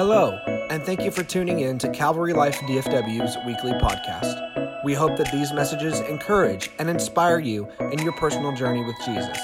Hello, 0.00 0.40
and 0.70 0.82
thank 0.82 1.02
you 1.02 1.10
for 1.10 1.22
tuning 1.22 1.60
in 1.60 1.76
to 1.76 1.86
Calvary 1.90 2.32
Life 2.32 2.56
DFW's 2.60 3.36
weekly 3.44 3.72
podcast. 3.72 4.82
We 4.82 4.94
hope 4.94 5.18
that 5.18 5.30
these 5.30 5.52
messages 5.52 6.00
encourage 6.00 6.70
and 6.78 6.88
inspire 6.88 7.38
you 7.38 7.68
in 7.92 7.98
your 7.98 8.12
personal 8.12 8.50
journey 8.52 8.82
with 8.82 8.96
Jesus. 9.04 9.38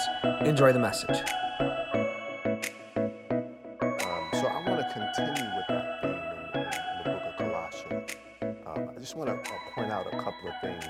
Enjoy 0.46 0.72
the 0.72 0.78
message. 0.78 1.20
Um, 3.82 4.30
so 4.32 4.46
I 4.46 4.64
want 4.66 4.80
to 4.80 4.88
continue 4.94 5.44
with 5.56 5.66
that 5.68 6.00
theme 6.00 6.24
in, 6.32 6.56
in, 6.56 6.64
in 6.64 7.04
the 7.04 7.10
book 7.10 7.22
of 7.28 7.36
Colossians. 7.36 8.16
Um, 8.64 8.88
I 8.96 8.98
just 8.98 9.14
want 9.14 9.28
to 9.28 9.34
uh, 9.34 9.58
point 9.74 9.92
out 9.92 10.06
a 10.06 10.16
couple 10.22 10.48
of 10.48 10.58
things 10.62 10.86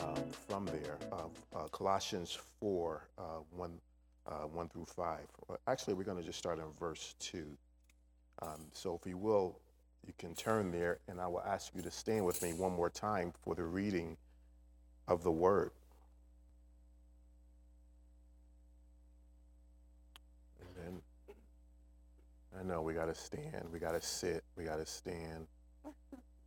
um, 0.00 0.24
from 0.48 0.64
there. 0.64 0.96
Uh, 1.12 1.24
uh, 1.54 1.68
Colossians 1.68 2.38
4, 2.58 3.06
uh, 3.18 3.22
1, 3.50 3.70
uh, 4.28 4.32
1 4.46 4.68
through 4.70 4.86
5. 4.86 5.18
Actually, 5.66 5.92
we're 5.92 6.04
going 6.04 6.16
to 6.16 6.24
just 6.24 6.38
start 6.38 6.58
in 6.58 6.64
verse 6.80 7.14
2. 7.18 7.44
Um, 8.42 8.66
so 8.72 8.98
if 9.00 9.08
you 9.08 9.16
will, 9.16 9.60
you 10.04 10.12
can 10.18 10.34
turn 10.34 10.72
there, 10.72 10.98
and 11.06 11.20
I 11.20 11.28
will 11.28 11.42
ask 11.42 11.72
you 11.74 11.82
to 11.82 11.90
stand 11.90 12.26
with 12.26 12.42
me 12.42 12.52
one 12.52 12.72
more 12.72 12.90
time 12.90 13.32
for 13.44 13.54
the 13.54 13.62
reading 13.62 14.16
of 15.06 15.22
the 15.22 15.30
word. 15.30 15.70
And 20.60 20.68
then 20.76 21.00
I 22.58 22.64
know 22.64 22.82
we 22.82 22.94
got 22.94 23.06
to 23.06 23.14
stand, 23.14 23.66
we 23.72 23.78
got 23.78 23.92
to 23.92 24.02
sit, 24.02 24.42
we 24.56 24.64
got 24.64 24.76
to 24.76 24.86
stand. 24.86 25.46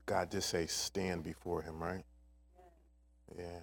God 0.06 0.30
did 0.30 0.44
say 0.44 0.66
stand 0.68 1.24
before 1.24 1.62
Him, 1.62 1.82
right? 1.82 2.04
Yeah. 3.38 3.60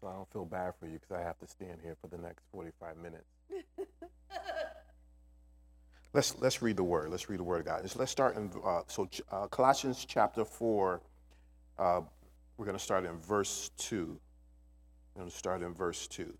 So 0.00 0.06
I 0.06 0.12
don't 0.12 0.30
feel 0.32 0.44
bad 0.44 0.74
for 0.78 0.86
you 0.86 1.00
because 1.00 1.10
I 1.10 1.22
have 1.22 1.38
to 1.40 1.48
stand 1.48 1.80
here 1.82 1.96
for 2.00 2.06
the 2.06 2.18
next 2.18 2.44
45 2.52 2.96
minutes. 2.98 3.24
let's 6.14 6.38
let's 6.40 6.62
read 6.62 6.76
the 6.76 6.84
word. 6.84 7.10
Let's 7.10 7.28
read 7.28 7.40
the 7.40 7.44
word 7.44 7.60
of 7.60 7.66
God. 7.66 7.82
Just- 7.82 7.98
Let's 7.98 8.12
start 8.12 8.36
in 8.36 8.50
uh, 8.64 8.82
so 8.86 9.08
uh, 9.30 9.48
Colossians 9.48 10.06
chapter 10.08 10.44
four. 10.44 11.02
Uh, 11.78 12.00
we're 12.56 12.64
going 12.64 12.78
to 12.78 12.82
start 12.82 13.04
in 13.04 13.18
verse 13.18 13.70
two. 13.76 14.18
We're 15.14 15.22
going 15.22 15.30
to 15.30 15.36
start 15.36 15.62
in 15.62 15.74
verse 15.74 16.06
two. 16.06 16.32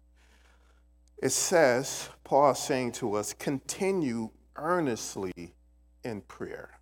It 1.20 1.30
says, 1.30 2.08
Paul 2.22 2.52
is 2.52 2.58
saying 2.58 2.92
to 2.92 3.14
us, 3.14 3.33
continue 3.33 4.30
earnestly 4.56 5.55
in 6.05 6.20
prayer, 6.22 6.78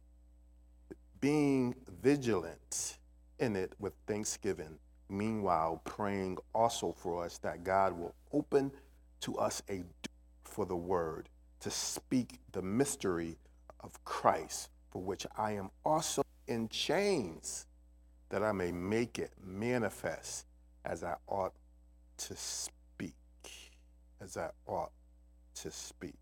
being 1.20 1.74
vigilant 2.02 2.98
in 3.38 3.56
it 3.56 3.72
with 3.78 3.94
thanksgiving. 4.06 4.78
Meanwhile, 5.08 5.82
praying 5.84 6.38
also 6.54 6.92
for 6.92 7.24
us 7.24 7.38
that 7.38 7.64
God 7.64 7.92
will 7.98 8.14
open 8.32 8.72
to 9.20 9.36
us 9.36 9.62
a 9.68 9.76
door 9.78 9.84
for 10.44 10.66
the 10.66 10.76
word 10.76 11.28
to 11.62 11.70
speak 11.70 12.40
the 12.50 12.60
mystery 12.60 13.38
of 13.80 14.04
Christ, 14.04 14.68
for 14.90 15.00
which 15.00 15.26
I 15.38 15.52
am 15.52 15.70
also 15.84 16.22
in 16.48 16.68
chains, 16.68 17.66
that 18.30 18.42
I 18.42 18.50
may 18.50 18.72
make 18.72 19.18
it 19.20 19.32
manifest 19.40 20.46
as 20.84 21.04
I 21.04 21.14
ought 21.28 21.54
to 22.18 22.34
speak, 22.36 23.14
as 24.20 24.36
I 24.36 24.50
ought 24.66 24.90
to 25.54 25.70
speak. 25.70 26.18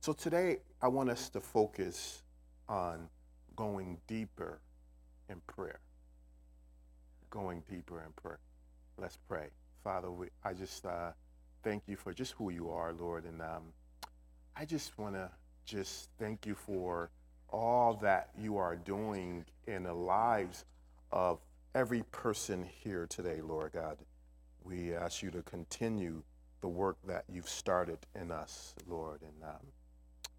So 0.00 0.12
today, 0.12 0.58
I 0.80 0.86
want 0.86 1.10
us 1.10 1.28
to 1.30 1.40
focus 1.40 2.22
on 2.68 3.08
going 3.56 3.98
deeper 4.06 4.60
in 5.28 5.40
prayer. 5.48 5.80
Going 7.30 7.64
deeper 7.68 8.02
in 8.04 8.12
prayer. 8.12 8.38
Let's 8.96 9.18
pray. 9.28 9.48
Father, 9.82 10.10
we, 10.12 10.28
I 10.44 10.52
just 10.52 10.86
uh, 10.86 11.10
thank 11.64 11.88
you 11.88 11.96
for 11.96 12.12
just 12.12 12.32
who 12.32 12.50
you 12.50 12.70
are, 12.70 12.92
Lord, 12.92 13.24
and 13.24 13.42
um, 13.42 13.72
I 14.56 14.64
just 14.64 14.98
want 14.98 15.14
to 15.14 15.30
just 15.64 16.08
thank 16.18 16.46
you 16.46 16.54
for 16.54 17.10
all 17.48 17.94
that 18.02 18.30
you 18.38 18.56
are 18.56 18.76
doing 18.76 19.44
in 19.66 19.84
the 19.84 19.94
lives 19.94 20.64
of 21.10 21.38
every 21.74 22.02
person 22.12 22.66
here 22.82 23.06
today, 23.06 23.40
Lord 23.42 23.72
God. 23.72 23.98
We 24.64 24.94
ask 24.94 25.22
you 25.22 25.30
to 25.30 25.42
continue 25.42 26.22
the 26.60 26.68
work 26.68 26.96
that 27.06 27.24
you've 27.28 27.48
started 27.48 27.98
in 28.14 28.30
us, 28.30 28.74
Lord. 28.86 29.20
And 29.22 29.42
um, 29.42 29.66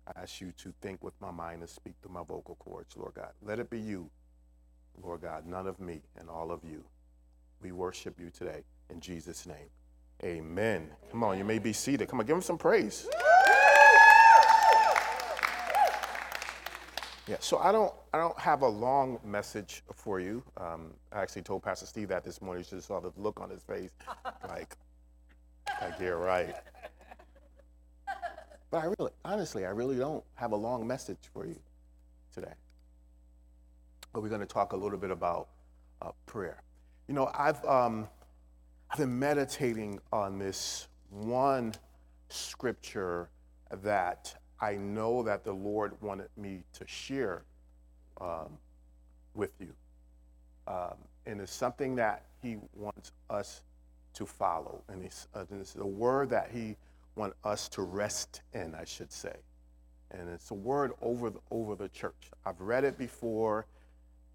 I 0.08 0.22
ask 0.22 0.42
you 0.42 0.52
to 0.60 0.74
think 0.82 1.04
with 1.04 1.14
my 1.20 1.32
mind 1.32 1.62
and 1.62 1.70
speak 1.70 1.96
through 2.02 2.14
my 2.14 2.24
vocal 2.24 2.56
cords, 2.56 2.96
Lord 2.96 3.16
God. 3.16 3.32
Let 3.42 3.60
it 3.60 3.70
be 3.70 3.80
you, 3.80 4.10
Lord 5.02 5.22
God, 5.22 5.46
none 5.46 5.68
of 5.68 5.80
me 5.80 6.02
and 6.18 6.30
all 6.30 6.52
of 6.52 6.64
you. 6.64 6.84
We 7.62 7.72
worship 7.72 8.20
you 8.20 8.30
today 8.30 8.64
in 8.90 9.00
Jesus' 9.00 9.46
name. 9.46 9.70
Amen. 10.24 10.90
Come 11.12 11.24
on, 11.24 11.38
you 11.38 11.44
may 11.44 11.60
be 11.60 11.74
seated. 11.74 12.08
Come 12.08 12.20
on, 12.20 12.26
give 12.26 12.36
him 12.36 12.42
some 12.42 12.58
praise. 12.58 13.08
Yeah, 17.28 17.38
so 17.40 17.58
I 17.60 17.72
don't, 17.72 17.94
I 18.14 18.18
don't 18.18 18.38
have 18.38 18.64
a 18.64 18.68
long 18.68 19.18
message 19.24 19.82
for 19.94 20.20
you. 20.20 20.44
Um, 20.58 20.94
I 21.14 21.22
actually 21.22 21.44
told 21.44 21.64
Pastor 21.64 21.86
Steve 21.86 22.10
that 22.10 22.26
this 22.26 22.42
morning. 22.42 22.62
You 22.62 22.66
should 22.66 22.76
have 22.76 22.84
saw 22.84 23.00
the 23.00 23.14
look 23.16 23.40
on 23.40 23.50
his 23.50 23.64
face, 23.64 23.92
like, 24.50 24.76
like 25.82 26.00
you're 26.02 26.18
right. 26.18 26.54
But 28.70 28.84
I 28.84 28.86
really, 28.98 29.12
honestly, 29.24 29.66
I 29.66 29.70
really 29.70 29.96
don't 29.98 30.24
have 30.36 30.52
a 30.52 30.56
long 30.56 30.86
message 30.86 31.20
for 31.32 31.46
you 31.46 31.56
today. 32.34 32.54
But 34.12 34.22
we're 34.22 34.30
going 34.30 34.42
to 34.42 34.48
talk 34.48 34.74
a 34.74 34.78
little 34.78 34.98
bit 34.98 35.12
about 35.12 35.48
uh, 36.02 36.12
prayer. 36.26 36.62
You 37.08 37.14
know, 37.14 37.32
I've, 37.34 37.64
um, 37.66 38.08
I've 38.90 38.98
been 38.98 39.18
meditating 39.18 40.00
on 40.12 40.40
this 40.40 40.88
one 41.10 41.74
scripture 42.30 43.30
that 43.82 44.36
I 44.64 44.76
know 44.76 45.24
that 45.24 45.44
the 45.44 45.52
Lord 45.52 45.92
wanted 46.02 46.30
me 46.38 46.64
to 46.72 46.88
share 46.88 47.44
um, 48.22 48.58
with 49.34 49.52
you. 49.60 49.74
Um, 50.68 50.96
and 51.26 51.42
it's 51.42 51.54
something 51.54 51.96
that 51.96 52.24
He 52.42 52.56
wants 52.74 53.12
us 53.30 53.62
to 54.14 54.26
follow. 54.26 54.82
And 54.88 55.04
it's, 55.04 55.28
uh, 55.36 55.44
it's 55.52 55.76
a 55.76 55.86
word 55.86 56.30
that 56.30 56.50
He 56.54 56.78
wants 57.16 57.36
us 57.44 57.68
to 57.70 57.82
rest 57.82 58.42
in, 58.54 58.74
I 58.74 58.86
should 58.86 59.12
say. 59.12 59.36
And 60.12 60.30
it's 60.30 60.50
a 60.52 60.54
word 60.54 60.94
over 61.02 61.30
the, 61.30 61.40
over 61.52 61.76
the 61.76 61.90
church. 61.90 62.32
I've 62.46 62.62
read 62.62 62.86
it 62.86 62.98
before. 62.98 63.66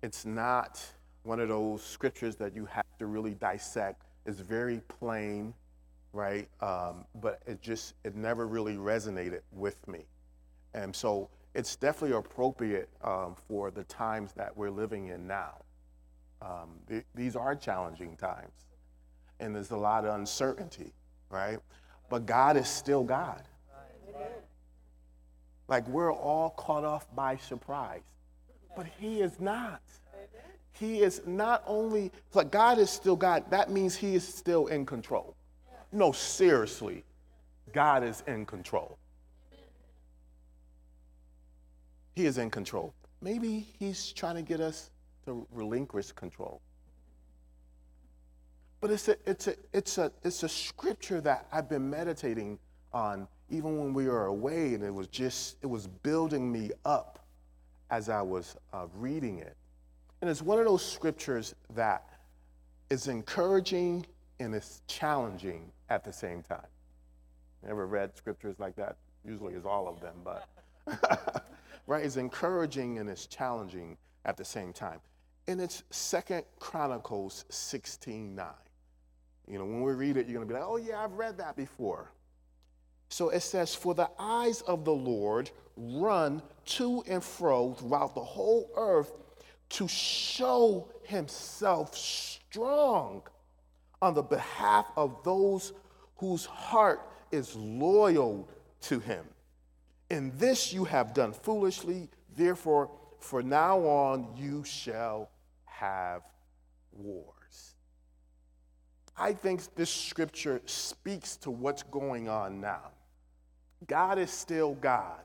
It's 0.03 0.27
not 0.27 0.85
one 1.23 1.41
of 1.41 1.49
those 1.49 1.83
scriptures 1.83 2.37
that 2.37 2.55
you 2.55 2.67
have 2.67 2.85
to 2.99 3.07
really 3.07 3.33
dissect. 3.33 4.03
It's 4.27 4.41
very 4.41 4.83
plain, 4.89 5.55
right? 6.13 6.51
Um, 6.61 7.07
but 7.15 7.41
it 7.47 7.63
just, 7.63 7.95
it 8.05 8.15
never 8.15 8.47
really 8.47 8.77
resonated 8.77 9.41
with 9.53 9.89
me. 9.89 10.05
And 10.75 10.95
so 10.95 11.29
it's 11.55 11.77
definitely 11.77 12.17
appropriate 12.17 12.89
um, 13.03 13.35
for 13.49 13.71
the 13.71 13.85
times 13.85 14.33
that 14.33 14.57
we're 14.57 14.71
living 14.71 15.09
in 15.09 15.27
now. 15.27 15.55
Um, 16.41 16.71
th- 16.89 17.05
these 17.15 17.35
are 17.35 17.57
challenging 17.57 18.17
times, 18.17 18.53
and 19.41 19.55
there's 19.55 19.73
a 19.73 19.77
lot 19.77 20.05
of 20.05 20.15
uncertainty, 20.15 20.93
right? 21.31 21.59
But 22.09 22.27
God 22.27 22.57
is 22.57 22.69
still 22.69 23.03
God. 23.03 23.43
Like 25.67 25.87
we're 25.89 26.13
all 26.13 26.51
caught 26.51 26.85
off 26.85 27.07
by 27.15 27.37
surprise, 27.37 28.03
but 28.77 28.87
He 28.99 29.21
is 29.21 29.41
not. 29.41 29.83
He 30.73 31.01
is 31.01 31.23
not 31.27 31.65
only, 31.67 32.13
like 32.35 32.53
God 32.53 32.79
is 32.79 32.89
still 32.89 33.17
God, 33.17 33.45
that 33.51 33.69
means 33.69 33.97
He 33.97 34.15
is 34.15 34.27
still 34.27 34.69
in 34.69 34.87
control. 34.87 35.35
No, 35.91 36.13
seriously, 36.13 37.05
God 37.73 38.05
is 38.05 38.23
in 38.27 38.47
control. 38.47 38.97
He 42.19 42.27
is 42.27 42.39
in 42.39 42.51
control. 42.51 42.93
Maybe 43.23 43.65
he's 43.79 44.11
trying 44.11 44.35
to 44.35 44.43
get 44.43 44.59
us 44.59 44.91
to 45.25 45.47
relinquish 45.53 46.11
control. 46.11 46.61
But 48.81 48.91
it's 48.91 49.07
a, 49.07 49.17
it's 49.25 49.47
a, 49.47 49.55
it's 49.73 49.99
a, 49.99 50.11
it's 50.25 50.43
a 50.43 50.49
scripture 50.49 51.21
that 51.21 51.47
I've 51.53 51.69
been 51.69 51.89
meditating 51.89 52.59
on 52.93 53.29
even 53.51 53.79
when 53.79 53.95
we 53.95 54.09
were 54.09 54.27
away, 54.27 54.75
and 54.75 54.83
it 54.83 54.93
was 54.93 55.07
just, 55.07 55.59
it 55.63 55.69
was 55.69 55.87
building 55.87 56.51
me 56.51 56.73
up 56.85 57.21
as 57.89 58.09
I 58.09 58.21
was 58.21 58.57
uh, 58.73 58.87
reading 58.97 59.39
it. 59.39 59.57
And 60.21 60.29
it's 60.29 60.43
one 60.43 60.59
of 60.59 60.65
those 60.65 60.85
scriptures 60.85 61.55
that 61.77 62.05
is 62.91 63.07
encouraging 63.07 64.05
and 64.41 64.57
it's 64.57 64.83
challenging 64.89 65.71
at 65.89 66.03
the 66.03 66.13
same 66.13 66.43
time. 66.43 66.67
Never 67.65 67.87
read 67.87 68.17
scriptures 68.17 68.57
like 68.59 68.75
that. 68.75 68.97
Usually 69.25 69.55
it's 69.55 69.65
all 69.65 69.87
of 69.87 70.01
them, 70.01 70.17
but 70.25 71.45
right? 71.89 72.05
It's 72.05 72.17
encouraging 72.17 72.99
and 72.99 73.09
it's 73.09 73.27
challenging 73.27 73.97
at 74.27 74.37
the 74.37 74.45
same 74.45 74.73
time. 74.73 75.01
And 75.49 75.61
it's 75.61 75.83
Second 75.91 76.45
Chronicles 76.61 77.47
16 77.49 78.35
9. 78.37 78.47
You 79.49 79.59
know, 79.59 79.65
when 79.65 79.81
we 79.81 79.93
read 79.95 80.19
it, 80.19 80.29
you're 80.29 80.37
going 80.37 80.47
to 80.47 80.55
be 80.55 80.61
like, 80.61 80.69
oh, 80.69 80.77
yeah, 80.77 81.03
I've 81.03 81.15
read 81.15 81.39
that 81.39 81.57
before. 81.57 82.13
So 83.09 83.31
it 83.31 83.41
says, 83.41 83.75
For 83.75 83.95
the 83.95 84.11
eyes 84.19 84.61
of 84.63 84.85
the 84.85 84.93
Lord 84.93 85.51
run 85.77 86.43
to 86.67 87.03
and 87.09 87.25
fro 87.25 87.73
throughout 87.73 88.15
the 88.15 88.21
whole 88.21 88.71
earth 88.77 89.11
to 89.71 89.89
show 89.89 90.89
himself 91.05 91.97
strong 91.97 93.23
on 94.03 94.13
the 94.13 94.23
behalf 94.23 94.87
of 94.95 95.17
those 95.25 95.73
whose 96.17 96.45
heart 96.45 97.01
is 97.33 97.57
loyal 97.57 98.47
to 98.83 99.01
him. 99.01 99.25
In 100.11 100.33
this 100.39 100.73
you 100.73 100.85
have 100.85 101.13
done 101.15 101.33
foolishly 101.33 102.09
Therefore, 102.39 102.89
for 103.19 103.43
now 103.43 103.81
on, 103.81 104.29
you 104.37 104.63
shall 104.63 105.29
have 105.65 106.23
wars. 106.93 107.75
I 109.17 109.33
think 109.33 109.75
this 109.75 109.91
scripture 109.91 110.63
speaks 110.67 111.37
to 111.39 111.51
what's 111.51 111.83
going 111.83 112.29
on 112.29 112.61
now. 112.61 112.93
God 113.89 114.19
is 114.21 114.31
still 114.31 114.75
God, 114.77 115.19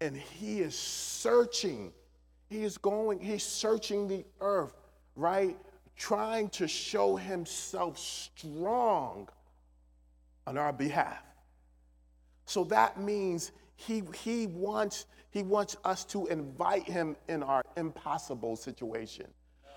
and 0.00 0.16
He 0.16 0.58
is 0.58 0.76
searching. 0.76 1.92
He 2.50 2.64
is 2.64 2.78
going, 2.78 3.20
He's 3.20 3.44
searching 3.44 4.08
the 4.08 4.24
earth, 4.40 4.74
right? 5.14 5.56
Trying 5.96 6.48
to 6.50 6.66
show 6.66 7.14
Himself 7.14 7.96
strong 7.96 9.28
on 10.48 10.58
our 10.58 10.72
behalf. 10.72 11.22
So 12.44 12.64
that 12.64 13.00
means 13.00 13.52
he, 13.76 14.02
he, 14.22 14.46
wants, 14.46 15.06
he 15.30 15.42
wants 15.42 15.76
us 15.84 16.04
to 16.06 16.26
invite 16.26 16.84
him 16.84 17.16
in 17.28 17.42
our 17.42 17.62
impossible 17.76 18.56
situation. 18.56 19.26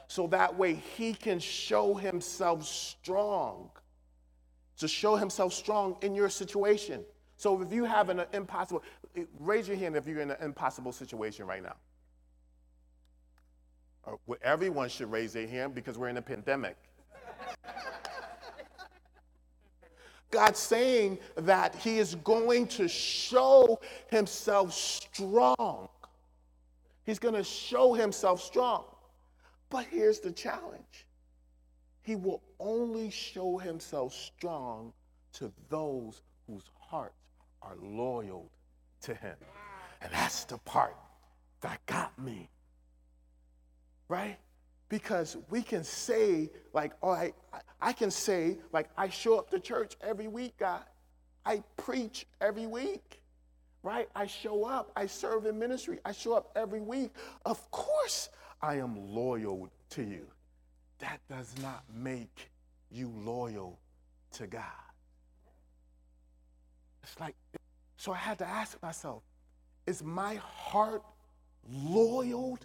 So 0.08 0.26
that 0.28 0.58
way 0.58 0.74
he 0.74 1.14
can 1.14 1.40
show 1.40 1.94
himself 1.94 2.66
strong. 2.66 3.70
To 4.78 4.88
show 4.88 5.16
himself 5.16 5.54
strong 5.54 5.98
in 6.02 6.16
your 6.16 6.30
situation. 6.30 7.04
So 7.36 7.62
if 7.62 7.72
you 7.72 7.84
have 7.86 8.10
an 8.10 8.24
impossible, 8.34 8.84
raise 9.40 9.68
your 9.68 9.78
hand 9.78 9.96
if 9.96 10.08
you're 10.08 10.22
in 10.22 10.32
an 10.32 10.38
impossible 10.42 10.92
situation 10.92 11.46
right 11.46 11.62
now. 11.62 11.76
Everyone 14.42 14.90
should 14.90 15.12
raise 15.12 15.34
their 15.34 15.48
hand 15.48 15.76
because 15.76 15.98
we're 15.98 16.10
in 16.10 16.18
a 16.18 16.22
pandemic. 16.22 16.78
God's 20.32 20.60
saying 20.60 21.20
that 21.36 21.76
He 21.76 22.00
is 22.00 22.16
going 22.16 22.68
to 22.68 22.88
show 22.88 23.80
Himself 24.10 24.74
strong. 24.74 25.90
He's 27.06 27.20
going 27.20 27.36
to 27.36 27.44
show 27.44 27.94
Himself 27.94 28.42
strong. 28.42 28.86
But 29.70 29.86
here's 29.86 30.20
the 30.20 30.32
challenge 30.32 31.08
He 32.02 32.16
will 32.16 32.42
only 32.60 33.10
show 33.10 33.58
Himself 33.58 34.14
strong 34.14 34.94
to 35.34 35.52
those 35.70 36.22
whose 36.48 36.70
hearts 36.80 37.16
are 37.62 37.76
loyal 37.82 38.50
to 39.02 39.14
Him. 39.14 39.36
And 40.02 40.12
that's 40.14 40.44
the 40.46 40.58
part 40.60 40.96
that 41.62 41.86
got 41.86 42.18
me. 42.20 42.50
Right? 44.08 44.38
Because 44.90 45.38
we 45.50 45.62
can 45.62 45.84
say 45.84 46.50
like 46.74 46.94
oh 47.02 47.12
I, 47.12 47.34
I 47.82 47.94
can 47.94 48.12
say 48.12 48.58
like 48.74 48.90
i 48.98 49.08
show 49.10 49.38
up 49.38 49.50
to 49.52 49.60
church 49.60 49.96
every 50.02 50.28
week 50.28 50.58
god. 50.58 50.84
I 51.46 51.64
preach 51.78 52.26
every 52.42 52.68
week 52.68 53.22
right? 53.84 54.10
I 54.16 54.28
show 54.28 54.66
up. 54.66 54.92
I 54.96 55.06
serve 55.06 55.46
in 55.46 55.58
ministry. 55.58 56.00
I 56.04 56.12
show 56.12 56.34
up 56.34 56.52
every 56.56 56.82
week. 56.82 57.12
Of 57.46 57.70
course 57.72 58.30
i 58.62 58.76
am 58.76 59.16
loyal 59.16 59.70
to 59.92 60.04
you. 60.04 60.26
That 61.00 61.22
does 61.30 61.56
not 61.62 61.84
make 61.94 62.50
you 62.92 63.10
loyal 63.24 63.80
to 64.34 64.48
god. 64.48 64.64
It's 67.04 67.18
like 67.20 67.36
so 67.98 68.12
i 68.12 68.18
had 68.18 68.38
to 68.40 68.48
ask 68.48 68.82
myself 68.82 69.24
is 69.88 70.04
my 70.04 70.36
heart 70.36 71.04
loyal 71.70 72.58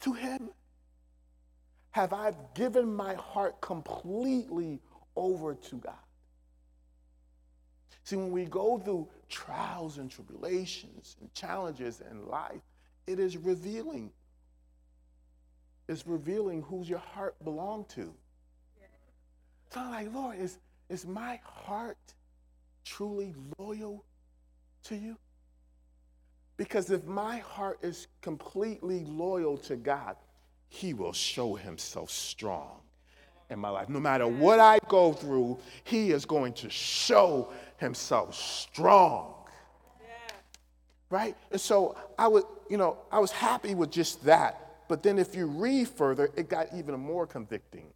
to 0.00 0.12
him 0.12 0.50
have 1.94 2.12
I 2.12 2.32
given 2.56 2.92
my 2.92 3.14
heart 3.14 3.60
completely 3.60 4.80
over 5.14 5.54
to 5.54 5.76
God? 5.76 5.94
See, 8.02 8.16
when 8.16 8.32
we 8.32 8.46
go 8.46 8.78
through 8.78 9.06
trials 9.28 9.98
and 9.98 10.10
tribulations 10.10 11.14
and 11.20 11.32
challenges 11.34 12.02
in 12.10 12.26
life, 12.26 12.62
it 13.06 13.20
is 13.20 13.36
revealing. 13.36 14.10
It's 15.88 16.04
revealing 16.04 16.62
who's 16.62 16.88
your 16.88 16.98
heart 16.98 17.36
belonged 17.44 17.88
to. 17.90 18.12
So 19.70 19.78
I'm 19.78 19.92
like, 19.92 20.12
Lord, 20.12 20.40
is, 20.40 20.58
is 20.88 21.06
my 21.06 21.38
heart 21.44 22.12
truly 22.84 23.36
loyal 23.56 24.04
to 24.82 24.96
you? 24.96 25.16
Because 26.56 26.90
if 26.90 27.04
my 27.04 27.36
heart 27.36 27.78
is 27.82 28.08
completely 28.20 29.04
loyal 29.04 29.56
to 29.58 29.76
God, 29.76 30.16
he 30.74 30.92
will 30.92 31.12
show 31.12 31.54
himself 31.54 32.10
strong 32.10 32.80
in 33.48 33.60
my 33.60 33.68
life. 33.68 33.88
No 33.88 34.00
matter 34.00 34.26
what 34.26 34.58
I 34.58 34.80
go 34.88 35.12
through, 35.12 35.58
he 35.84 36.10
is 36.10 36.24
going 36.24 36.52
to 36.54 36.68
show 36.68 37.52
himself 37.76 38.34
strong. 38.34 39.34
Right? 41.10 41.36
And 41.52 41.60
so 41.60 41.96
I 42.18 42.26
was, 42.26 42.42
you 42.68 42.76
know, 42.76 42.98
I 43.12 43.20
was 43.20 43.30
happy 43.30 43.76
with 43.76 43.92
just 43.92 44.24
that. 44.24 44.88
But 44.88 45.04
then 45.04 45.16
if 45.18 45.36
you 45.36 45.46
read 45.46 45.88
further, 45.88 46.30
it 46.36 46.48
got 46.48 46.66
even 46.74 46.98
more 46.98 47.24
convicting. 47.24 47.86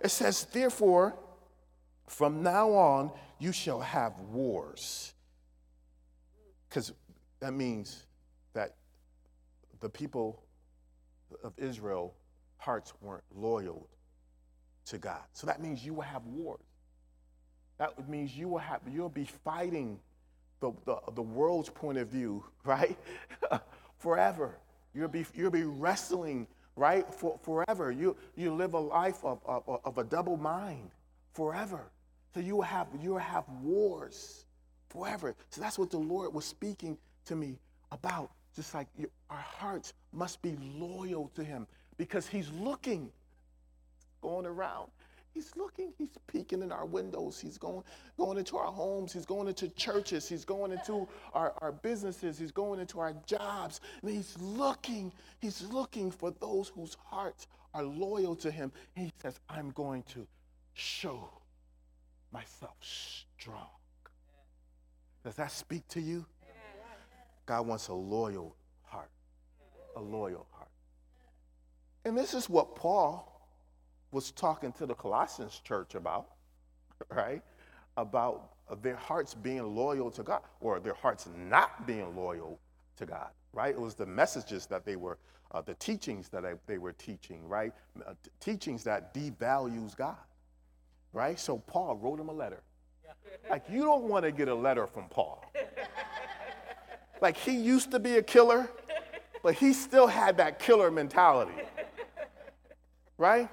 It 0.00 0.10
says, 0.10 0.44
therefore, 0.52 1.16
from 2.06 2.44
now 2.44 2.70
on, 2.70 3.10
you 3.40 3.50
shall 3.50 3.80
have 3.80 4.16
wars. 4.20 5.14
Because 6.68 6.92
that 7.40 7.52
means 7.52 8.04
that 8.52 8.76
the 9.80 9.88
people 9.88 10.42
of 11.42 11.52
Israel 11.58 12.14
hearts 12.58 12.92
weren't 13.00 13.24
loyal 13.34 13.88
to 14.86 14.98
God. 14.98 15.22
So 15.32 15.46
that 15.46 15.60
means 15.60 15.84
you 15.84 15.94
will 15.94 16.02
have 16.02 16.24
wars. 16.26 16.60
That 17.78 18.08
means 18.08 18.36
you 18.36 18.48
will 18.48 18.58
have 18.58 18.80
you'll 18.90 19.08
be 19.08 19.24
fighting 19.24 19.98
the, 20.60 20.72
the, 20.84 20.98
the 21.14 21.22
world's 21.22 21.68
point 21.68 21.98
of 21.98 22.08
view, 22.08 22.44
right? 22.64 22.98
forever. 23.98 24.58
You'll 24.94 25.08
be 25.08 25.24
you'll 25.34 25.50
be 25.50 25.64
wrestling, 25.64 26.46
right? 26.74 27.12
For 27.14 27.38
forever. 27.42 27.92
You 27.92 28.16
you 28.34 28.52
live 28.52 28.74
a 28.74 28.80
life 28.80 29.24
of, 29.24 29.40
of, 29.46 29.80
of 29.84 29.98
a 29.98 30.04
double 30.04 30.36
mind 30.36 30.90
forever. 31.32 31.90
So 32.34 32.40
you 32.40 32.56
will 32.56 32.62
have 32.62 32.88
you 33.00 33.10
will 33.10 33.18
have 33.18 33.44
wars 33.62 34.44
forever. 34.88 35.34
So 35.50 35.60
that's 35.60 35.78
what 35.78 35.90
the 35.90 35.98
Lord 35.98 36.34
was 36.34 36.44
speaking 36.44 36.98
to 37.26 37.36
me 37.36 37.58
about 37.92 38.30
just 38.54 38.74
like 38.74 38.88
our 39.30 39.36
hearts 39.36 39.92
must 40.12 40.40
be 40.42 40.56
loyal 40.74 41.30
to 41.34 41.44
him 41.44 41.66
because 41.96 42.26
he's 42.26 42.50
looking, 42.52 43.10
going 44.22 44.46
around. 44.46 44.90
He's 45.34 45.52
looking, 45.56 45.92
he's 45.98 46.16
peeking 46.26 46.62
in 46.62 46.72
our 46.72 46.86
windows, 46.86 47.38
he's 47.38 47.58
going, 47.58 47.84
going 48.16 48.38
into 48.38 48.56
our 48.56 48.72
homes, 48.72 49.12
he's 49.12 49.26
going 49.26 49.46
into 49.46 49.68
churches, 49.68 50.28
he's 50.28 50.44
going 50.44 50.72
into 50.72 51.06
our, 51.34 51.52
our 51.58 51.70
businesses, 51.70 52.38
he's 52.38 52.50
going 52.50 52.80
into 52.80 52.98
our 52.98 53.12
jobs, 53.26 53.80
and 54.02 54.10
he's 54.10 54.36
looking, 54.40 55.12
he's 55.40 55.62
looking 55.70 56.10
for 56.10 56.32
those 56.40 56.68
whose 56.68 56.96
hearts 57.04 57.46
are 57.74 57.84
loyal 57.84 58.34
to 58.36 58.50
him. 58.50 58.72
And 58.96 59.06
he 59.06 59.12
says, 59.22 59.38
I'm 59.48 59.70
going 59.70 60.02
to 60.14 60.26
show 60.72 61.28
myself 62.32 62.76
strong. 62.80 63.68
Does 65.24 65.34
that 65.34 65.52
speak 65.52 65.86
to 65.88 66.00
you? 66.00 66.24
God 67.48 67.66
wants 67.66 67.88
a 67.88 67.94
loyal 67.94 68.54
heart, 68.82 69.08
a 69.96 70.02
loyal 70.02 70.46
heart. 70.52 70.68
And 72.04 72.16
this 72.16 72.34
is 72.34 72.50
what 72.50 72.76
Paul 72.76 73.48
was 74.12 74.30
talking 74.32 74.70
to 74.72 74.84
the 74.84 74.94
Colossians 74.94 75.58
church 75.64 75.94
about, 75.94 76.32
right? 77.10 77.42
About 77.96 78.50
their 78.82 78.96
hearts 78.96 79.32
being 79.32 79.62
loyal 79.62 80.10
to 80.10 80.22
God 80.22 80.42
or 80.60 80.78
their 80.78 80.92
hearts 80.92 81.26
not 81.48 81.86
being 81.86 82.14
loyal 82.14 82.60
to 82.98 83.06
God, 83.06 83.30
right? 83.54 83.74
It 83.74 83.80
was 83.80 83.94
the 83.94 84.04
messages 84.04 84.66
that 84.66 84.84
they 84.84 84.96
were, 84.96 85.16
uh, 85.52 85.62
the 85.62 85.74
teachings 85.74 86.28
that 86.28 86.44
I, 86.44 86.52
they 86.66 86.76
were 86.76 86.92
teaching, 86.92 87.48
right? 87.48 87.72
Uh, 88.06 88.12
teachings 88.40 88.84
that 88.84 89.14
devalues 89.14 89.96
God, 89.96 90.16
right? 91.14 91.40
So 91.40 91.56
Paul 91.56 91.96
wrote 91.96 92.20
him 92.20 92.28
a 92.28 92.32
letter. 92.34 92.60
Like, 93.48 93.64
you 93.70 93.84
don't 93.84 94.04
want 94.04 94.26
to 94.26 94.32
get 94.32 94.48
a 94.48 94.54
letter 94.54 94.86
from 94.86 95.08
Paul. 95.08 95.50
Like 97.20 97.36
he 97.36 97.52
used 97.52 97.90
to 97.92 97.98
be 97.98 98.16
a 98.16 98.22
killer, 98.22 98.68
but 99.42 99.54
he 99.54 99.72
still 99.72 100.06
had 100.06 100.36
that 100.38 100.58
killer 100.58 100.90
mentality. 100.90 101.52
Right? 103.16 103.48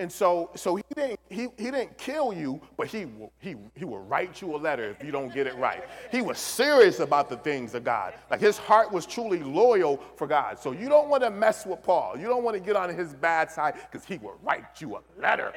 And 0.00 0.10
so, 0.10 0.50
so 0.56 0.74
he 0.74 0.82
didn't 0.96 1.20
he, 1.30 1.48
he 1.56 1.70
didn't 1.70 1.96
kill 1.96 2.32
you, 2.32 2.60
but 2.76 2.88
he 2.88 3.06
he 3.38 3.54
he 3.74 3.84
will 3.84 4.00
write 4.00 4.42
you 4.42 4.56
a 4.56 4.58
letter 4.58 4.90
if 4.90 5.04
you 5.04 5.12
don't 5.12 5.32
get 5.32 5.46
it 5.46 5.54
right. 5.56 5.84
He 6.10 6.20
was 6.20 6.38
serious 6.38 6.98
about 6.98 7.28
the 7.28 7.36
things 7.36 7.74
of 7.74 7.84
God. 7.84 8.14
Like 8.28 8.40
his 8.40 8.58
heart 8.58 8.90
was 8.90 9.06
truly 9.06 9.40
loyal 9.40 10.02
for 10.16 10.26
God. 10.26 10.58
So 10.58 10.72
you 10.72 10.88
don't 10.88 11.08
want 11.08 11.22
to 11.22 11.30
mess 11.30 11.64
with 11.64 11.80
Paul. 11.82 12.18
You 12.18 12.26
don't 12.26 12.42
want 12.42 12.56
to 12.56 12.60
get 12.60 12.74
on 12.74 12.92
his 12.92 13.14
bad 13.14 13.52
side 13.52 13.74
because 13.90 14.04
he 14.04 14.18
will 14.18 14.36
write 14.42 14.80
you 14.80 14.96
a 14.96 15.02
letter. 15.20 15.52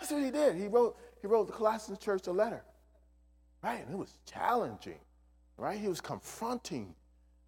That's 0.00 0.10
what 0.10 0.22
he 0.22 0.30
did. 0.30 0.56
He 0.56 0.68
wrote 0.68 0.96
he 1.20 1.26
wrote 1.26 1.48
the 1.48 1.52
Colossians 1.52 1.98
church 1.98 2.26
a 2.28 2.32
letter 2.32 2.62
right? 3.64 3.82
And 3.84 3.94
it 3.94 3.98
was 3.98 4.18
challenging, 4.30 4.98
right? 5.56 5.78
He 5.78 5.88
was 5.88 6.00
confronting 6.00 6.94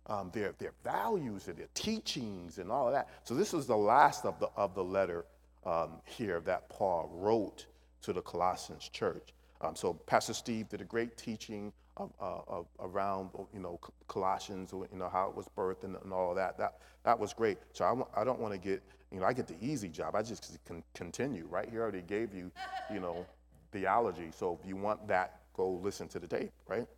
um, 0.06 0.30
their, 0.32 0.54
their 0.58 0.72
values 0.82 1.48
and 1.48 1.58
their 1.58 1.68
teachings 1.74 2.58
and 2.58 2.70
all 2.70 2.86
of 2.86 2.94
that. 2.94 3.08
So 3.24 3.34
this 3.34 3.52
was 3.52 3.66
the 3.66 3.76
last 3.76 4.24
of 4.24 4.40
the, 4.40 4.48
of 4.56 4.74
the 4.74 4.82
letter 4.82 5.26
um, 5.66 6.00
here 6.04 6.40
that 6.40 6.68
Paul 6.70 7.10
wrote 7.12 7.66
to 8.02 8.12
the 8.14 8.22
Colossians 8.22 8.88
church. 8.88 9.34
Um, 9.60 9.76
so 9.76 9.92
Pastor 9.92 10.32
Steve 10.32 10.68
did 10.68 10.80
a 10.80 10.84
great 10.84 11.16
teaching 11.18 11.72
of, 11.98 12.12
uh, 12.20 12.38
of, 12.46 12.66
around, 12.80 13.30
you 13.52 13.60
know, 13.60 13.78
Colossians, 14.08 14.72
you 14.72 14.98
know, 14.98 15.08
how 15.08 15.28
it 15.28 15.36
was 15.36 15.48
birthed 15.56 15.84
and, 15.84 15.96
and 16.02 16.12
all 16.12 16.30
of 16.30 16.36
that. 16.36 16.56
That, 16.56 16.78
that 17.04 17.18
was 17.18 17.34
great. 17.34 17.58
So 17.72 18.06
I, 18.14 18.20
I 18.20 18.24
don't 18.24 18.38
want 18.38 18.54
to 18.54 18.58
get, 18.58 18.82
you 19.10 19.20
know, 19.20 19.26
I 19.26 19.32
get 19.32 19.46
the 19.46 19.56
easy 19.60 19.88
job. 19.88 20.14
I 20.14 20.22
just 20.22 20.58
can 20.64 20.82
continue, 20.94 21.46
right? 21.50 21.68
He 21.70 21.76
already 21.76 22.02
gave 22.02 22.34
you, 22.34 22.50
you 22.92 23.00
know, 23.00 23.26
theology. 23.72 24.30
So 24.30 24.58
if 24.60 24.66
you 24.66 24.76
want 24.76 25.06
that, 25.08 25.40
go 25.56 25.70
listen 25.82 26.08
to 26.08 26.18
the 26.18 26.26
tape, 26.26 26.52
right? 26.66 26.86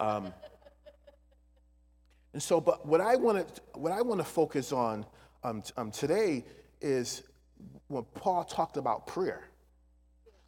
Um, 0.00 0.32
and 2.32 2.42
so, 2.42 2.60
but 2.60 2.86
what 2.86 3.00
I 3.00 3.14
want 3.14 3.46
to, 3.46 3.62
what 3.78 3.92
I 3.92 4.00
want 4.00 4.18
to 4.20 4.24
focus 4.24 4.72
on 4.72 5.06
um, 5.44 5.62
um, 5.76 5.90
today 5.90 6.44
is 6.80 7.22
when 7.88 8.04
Paul 8.14 8.42
talked 8.44 8.76
about 8.76 9.06
prayer. 9.06 9.48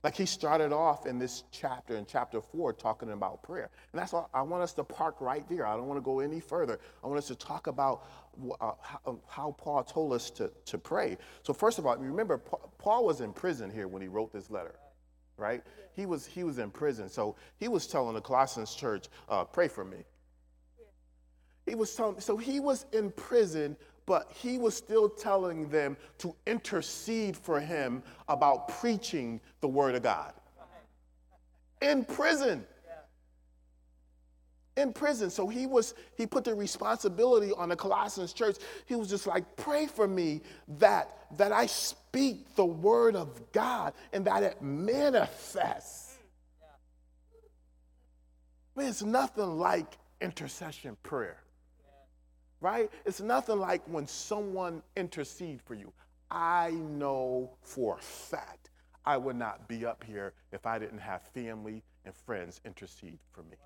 Like 0.02 0.14
he 0.14 0.26
started 0.26 0.70
off 0.70 1.06
in 1.06 1.18
this 1.18 1.44
chapter, 1.50 1.96
in 1.96 2.04
chapter 2.04 2.40
four, 2.42 2.74
talking 2.74 3.10
about 3.12 3.42
prayer. 3.42 3.70
And 3.92 4.00
that's 4.00 4.12
why 4.12 4.24
I 4.34 4.42
want 4.42 4.62
us 4.62 4.74
to 4.74 4.84
park 4.84 5.16
right 5.20 5.48
there. 5.48 5.66
I 5.66 5.76
don't 5.76 5.86
want 5.86 5.96
to 5.96 6.04
go 6.04 6.20
any 6.20 6.40
further. 6.40 6.78
I 7.02 7.06
want 7.06 7.18
us 7.18 7.26
to 7.28 7.34
talk 7.34 7.68
about 7.68 8.06
uh, 8.60 8.72
how, 8.82 9.00
um, 9.06 9.20
how, 9.26 9.54
Paul 9.56 9.82
told 9.82 10.12
us 10.12 10.30
to, 10.32 10.50
to 10.66 10.76
pray. 10.76 11.16
So, 11.42 11.54
first 11.54 11.78
of 11.78 11.86
all, 11.86 11.96
remember, 11.96 12.36
Paul 12.36 13.06
was 13.06 13.22
in 13.22 13.32
prison 13.32 13.70
here 13.70 13.88
when 13.88 14.02
he 14.02 14.08
wrote 14.08 14.30
this 14.30 14.50
letter, 14.50 14.74
right? 15.36 15.62
He 15.94 16.06
was, 16.06 16.26
he 16.26 16.44
was 16.44 16.58
in 16.58 16.70
prison. 16.70 17.08
So, 17.08 17.36
he 17.58 17.68
was 17.68 17.86
telling 17.86 18.14
the 18.14 18.20
Colossians 18.20 18.74
church, 18.74 19.06
uh, 19.28 19.44
pray 19.44 19.68
for 19.68 19.84
me. 19.84 19.98
He 21.66 21.74
was 21.74 21.94
telling, 21.94 22.20
so 22.20 22.36
he 22.36 22.60
was 22.60 22.86
in 22.92 23.10
prison 23.12 23.76
but 24.06 24.30
he 24.34 24.58
was 24.58 24.76
still 24.76 25.08
telling 25.08 25.68
them 25.68 25.96
to 26.18 26.34
intercede 26.46 27.36
for 27.36 27.60
him 27.60 28.02
about 28.28 28.68
preaching 28.68 29.40
the 29.60 29.68
word 29.68 29.94
of 29.94 30.02
God. 30.02 30.32
In 31.80 32.04
prison. 32.04 32.66
In 34.76 34.92
prison. 34.92 35.30
So 35.30 35.46
he 35.46 35.66
was, 35.66 35.94
he 36.16 36.26
put 36.26 36.44
the 36.44 36.54
responsibility 36.54 37.52
on 37.56 37.68
the 37.68 37.76
Colossians 37.76 38.32
church. 38.32 38.56
He 38.86 38.96
was 38.96 39.08
just 39.08 39.26
like, 39.26 39.56
pray 39.56 39.86
for 39.86 40.08
me 40.08 40.40
that, 40.78 41.26
that 41.36 41.52
I 41.52 41.66
speak 41.66 42.54
the 42.56 42.64
word 42.64 43.14
of 43.14 43.52
God 43.52 43.92
and 44.12 44.24
that 44.26 44.42
it 44.42 44.60
manifests. 44.60 46.18
Mean, 48.76 48.88
it's 48.88 49.04
nothing 49.04 49.58
like 49.58 49.96
intercession 50.20 50.96
prayer 51.04 51.38
right? 52.64 52.90
It's 53.04 53.20
nothing 53.20 53.58
like 53.58 53.82
when 53.86 54.06
someone 54.06 54.82
intercedes 54.96 55.60
for 55.66 55.74
you. 55.74 55.92
I 56.30 56.70
know 56.70 57.50
for 57.60 57.98
a 57.98 58.02
fact 58.02 58.70
I 59.04 59.18
would 59.18 59.36
not 59.36 59.68
be 59.68 59.84
up 59.84 60.02
here 60.02 60.32
if 60.50 60.64
I 60.64 60.78
didn't 60.78 60.98
have 60.98 61.20
family 61.22 61.82
and 62.06 62.14
friends 62.14 62.62
intercede 62.64 63.18
for 63.32 63.42
me. 63.42 63.56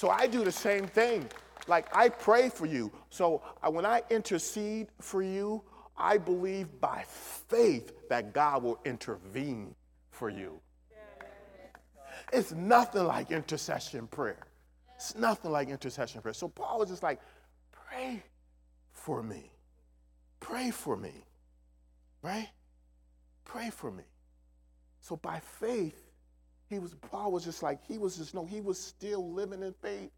So 0.00 0.08
I 0.08 0.26
do 0.26 0.44
the 0.44 0.50
same 0.50 0.86
thing. 0.86 1.28
Like 1.68 1.94
I 1.94 2.08
pray 2.08 2.48
for 2.48 2.64
you. 2.64 2.90
So 3.10 3.42
uh, 3.62 3.70
when 3.70 3.84
I 3.84 4.00
intercede 4.08 4.86
for 4.98 5.22
you, 5.22 5.62
I 5.94 6.16
believe 6.16 6.68
by 6.80 7.04
faith 7.06 7.92
that 8.08 8.32
God 8.32 8.62
will 8.62 8.80
intervene 8.86 9.74
for 10.10 10.30
you. 10.30 10.58
It's 12.32 12.52
nothing 12.52 13.04
like 13.04 13.30
intercession 13.30 14.06
prayer. 14.06 14.46
It's 14.96 15.16
nothing 15.16 15.50
like 15.50 15.68
intercession 15.68 16.22
prayer. 16.22 16.32
So 16.32 16.48
Paul 16.48 16.78
was 16.78 16.88
just 16.88 17.02
like, 17.02 17.20
pray 17.70 18.22
for 18.92 19.22
me. 19.22 19.52
Pray 20.40 20.70
for 20.70 20.96
me. 20.96 21.26
Right? 22.22 22.48
Pray 23.44 23.68
for 23.68 23.90
me. 23.90 24.04
So 25.02 25.16
by 25.16 25.40
faith, 25.40 26.09
he 26.70 26.78
was 26.78 26.94
Paul 27.10 27.32
was 27.32 27.44
just 27.44 27.62
like, 27.62 27.80
he 27.86 27.98
was 27.98 28.16
just 28.16 28.32
no, 28.32 28.46
he 28.46 28.60
was 28.60 28.78
still 28.78 29.32
living 29.32 29.62
in 29.62 29.74
faith. 29.82 30.10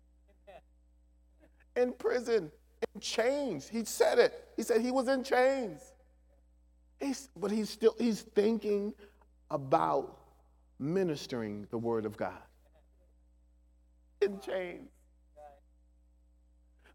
In 1.74 1.94
prison, 1.94 2.52
in 2.94 3.00
chains. 3.00 3.66
He 3.66 3.84
said 3.84 4.18
it. 4.18 4.48
He 4.56 4.62
said 4.62 4.82
he 4.82 4.90
was 4.90 5.08
in 5.08 5.24
chains. 5.24 5.80
He's, 7.00 7.30
but 7.34 7.50
he's 7.50 7.70
still 7.70 7.94
he's 7.98 8.20
thinking 8.20 8.92
about 9.50 10.18
ministering 10.78 11.66
the 11.70 11.78
word 11.78 12.04
of 12.04 12.18
God 12.18 12.42
in 14.20 14.38
chains. 14.40 14.90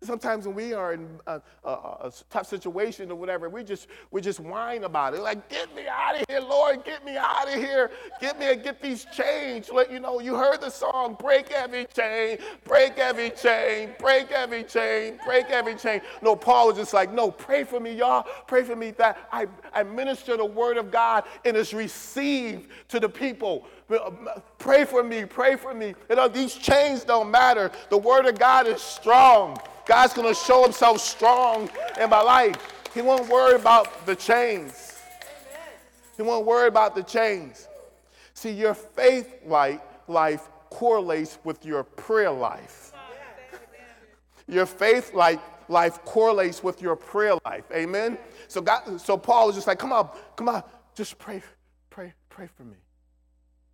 Sometimes 0.03 0.45
when 0.45 0.55
we 0.55 0.73
are 0.73 0.93
in 0.93 1.07
a, 1.25 1.41
a, 1.63 1.69
a, 1.69 2.13
tough 2.29 2.45
situation 2.45 3.09
or 3.09 3.15
whatever, 3.15 3.49
we 3.49 3.63
just 3.63 3.87
we 4.11 4.21
just 4.21 4.39
whine 4.39 4.83
about 4.83 5.15
it. 5.15 5.21
Like, 5.21 5.49
get 5.49 5.75
me 5.75 5.87
out 5.87 6.21
of 6.21 6.23
here, 6.29 6.39
Lord, 6.39 6.85
get 6.85 7.03
me 7.03 7.17
out 7.17 7.47
of 7.47 7.55
here. 7.55 7.89
Get 8.21 8.37
me 8.37 8.51
and 8.51 8.63
get 8.63 8.79
these 8.79 9.05
chains. 9.05 9.71
Let 9.73 9.91
you 9.91 9.99
know 9.99 10.19
you 10.19 10.35
heard 10.35 10.61
the 10.61 10.69
song, 10.69 11.17
break 11.19 11.49
every 11.49 11.85
chain, 11.85 12.37
break 12.63 12.99
every 12.99 13.31
chain, 13.31 13.95
break 13.97 14.31
every 14.31 14.63
chain, 14.63 15.19
break 15.25 15.47
every 15.49 15.73
chain. 15.73 16.01
No, 16.21 16.35
Paul 16.35 16.67
was 16.67 16.77
just 16.77 16.93
like, 16.93 17.11
no, 17.11 17.31
pray 17.31 17.63
for 17.63 17.79
me, 17.79 17.95
y'all. 17.95 18.27
Pray 18.45 18.63
for 18.63 18.75
me 18.75 18.91
that 18.91 19.27
I, 19.31 19.47
I 19.73 19.81
minister 19.81 20.37
the 20.37 20.45
word 20.45 20.77
of 20.77 20.91
God 20.91 21.23
and 21.43 21.57
is 21.57 21.73
received 21.73 22.69
to 22.89 22.99
the 22.99 23.09
people. 23.09 23.65
Um, 23.89 24.29
pray 24.59 24.85
for 24.85 25.03
me, 25.03 25.25
pray 25.25 25.55
for 25.55 25.73
me. 25.73 25.95
You 26.09 26.17
know, 26.17 26.27
these 26.27 26.53
chains 26.53 27.03
don't 27.03 27.31
matter. 27.31 27.71
The 27.89 27.97
word 27.97 28.25
of 28.25 28.37
God 28.37 28.67
is 28.67 28.81
strong. 28.81 29.57
God's 29.87 30.13
going 30.13 30.27
to 30.27 30.35
show 30.35 30.63
himself 30.63 30.99
strong 30.99 31.69
in 31.99 32.09
my 32.09 32.21
life. 32.21 32.55
He 32.93 33.01
won't 33.01 33.29
worry 33.29 33.55
about 33.55 34.05
the 34.05 34.15
chains. 34.15 34.99
He 36.17 36.23
won't 36.23 36.45
worry 36.45 36.67
about 36.67 36.95
the 36.95 37.03
chains. 37.03 37.67
See, 38.33 38.51
your 38.51 38.73
faith 38.73 39.33
life, 39.45 40.49
correlates 40.69 41.39
with 41.43 41.65
your 41.65 41.83
prayer 41.83 42.31
life. 42.31 42.91
Your 44.47 44.65
faith 44.65 45.13
life, 45.13 45.39
life 45.69 46.03
correlates 46.05 46.63
with 46.63 46.81
your 46.81 46.95
prayer 46.95 47.35
life. 47.45 47.63
Amen. 47.71 48.17
So 48.47 48.61
God, 48.61 48.99
so 48.99 49.17
Paul 49.17 49.47
was 49.47 49.55
just 49.55 49.67
like, 49.67 49.79
come 49.79 49.93
on, 49.93 50.09
come 50.35 50.49
on, 50.49 50.63
just 50.95 51.17
pray, 51.17 51.41
pray, 51.89 52.13
pray 52.29 52.47
for 52.55 52.63
me. 52.63 52.77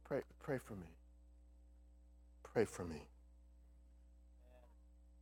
Pray, 0.04 0.22
pray 0.42 0.58
for 0.58 0.74
me. 0.74 0.88
Pray 2.44 2.66
for 2.66 2.84
me. 2.84 3.02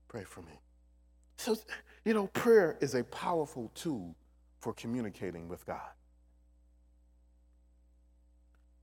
Pray 0.07 0.23
for 0.23 0.41
me. 0.41 0.59
So, 1.41 1.57
you 2.05 2.13
know, 2.13 2.27
prayer 2.27 2.77
is 2.81 2.93
a 2.93 3.03
powerful 3.03 3.71
tool 3.73 4.15
for 4.59 4.73
communicating 4.73 5.49
with 5.49 5.65
God. 5.65 5.89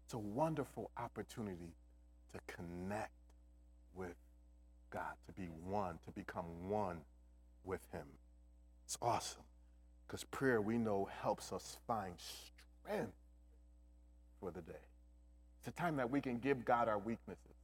It's 0.04 0.14
a 0.14 0.18
wonderful 0.18 0.90
opportunity 0.96 1.76
to 2.32 2.40
connect 2.52 3.12
with 3.94 4.16
God, 4.90 5.14
to 5.26 5.32
be 5.34 5.44
one, 5.64 6.00
to 6.04 6.10
become 6.10 6.46
one 6.68 6.98
with 7.62 7.80
Him. 7.92 8.06
It's 8.84 8.98
awesome 9.00 9.44
because 10.08 10.24
prayer, 10.24 10.60
we 10.60 10.78
know, 10.78 11.08
helps 11.22 11.52
us 11.52 11.78
find 11.86 12.14
strength 12.16 13.12
for 14.40 14.50
the 14.50 14.62
day. 14.62 14.84
It's 15.60 15.68
a 15.68 15.80
time 15.80 15.94
that 15.94 16.10
we 16.10 16.20
can 16.20 16.38
give 16.38 16.64
God 16.64 16.88
our 16.88 16.98
weaknesses. 16.98 17.54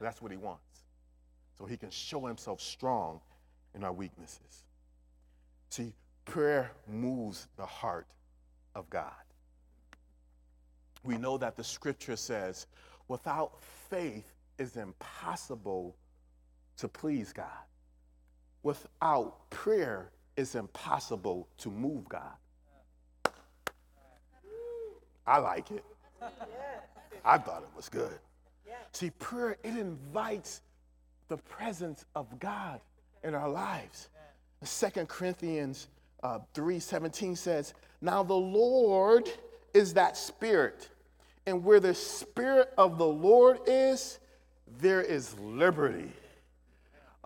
That's 0.00 0.22
what 0.22 0.30
He 0.30 0.38
wants. 0.38 0.84
So 1.58 1.64
He 1.64 1.76
can 1.76 1.90
show 1.90 2.26
Himself 2.26 2.60
strong 2.60 3.18
in 3.74 3.84
our 3.84 3.92
weaknesses. 3.92 4.64
See, 5.70 5.92
prayer 6.24 6.72
moves 6.88 7.48
the 7.56 7.66
heart 7.66 8.06
of 8.74 8.88
God. 8.90 9.12
We 11.02 11.16
know 11.16 11.38
that 11.38 11.56
the 11.56 11.64
scripture 11.64 12.16
says, 12.16 12.66
without 13.08 13.62
faith, 13.88 14.32
it's 14.58 14.76
impossible 14.76 15.96
to 16.76 16.88
please 16.88 17.32
God. 17.32 17.46
Without 18.62 19.48
prayer, 19.50 20.10
it's 20.36 20.54
impossible 20.54 21.48
to 21.58 21.70
move 21.70 22.08
God. 22.08 22.36
I 25.26 25.38
like 25.38 25.70
it. 25.70 25.84
I 27.24 27.38
thought 27.38 27.62
it 27.62 27.76
was 27.76 27.88
good. 27.88 28.18
See, 28.92 29.10
prayer, 29.10 29.56
it 29.62 29.76
invites 29.76 30.62
the 31.28 31.36
presence 31.36 32.04
of 32.14 32.38
God 32.40 32.80
in 33.22 33.34
our 33.34 33.48
lives. 33.48 34.08
Second 34.62 35.08
Corinthians 35.08 35.88
uh, 36.22 36.40
3:17 36.54 37.36
says, 37.36 37.74
"Now 38.00 38.22
the 38.22 38.34
Lord 38.34 39.28
is 39.72 39.94
that 39.94 40.16
Spirit, 40.16 40.90
and 41.46 41.64
where 41.64 41.80
the 41.80 41.94
Spirit 41.94 42.72
of 42.76 42.98
the 42.98 43.06
Lord 43.06 43.60
is, 43.66 44.18
there 44.66 45.00
is 45.00 45.38
liberty." 45.38 46.12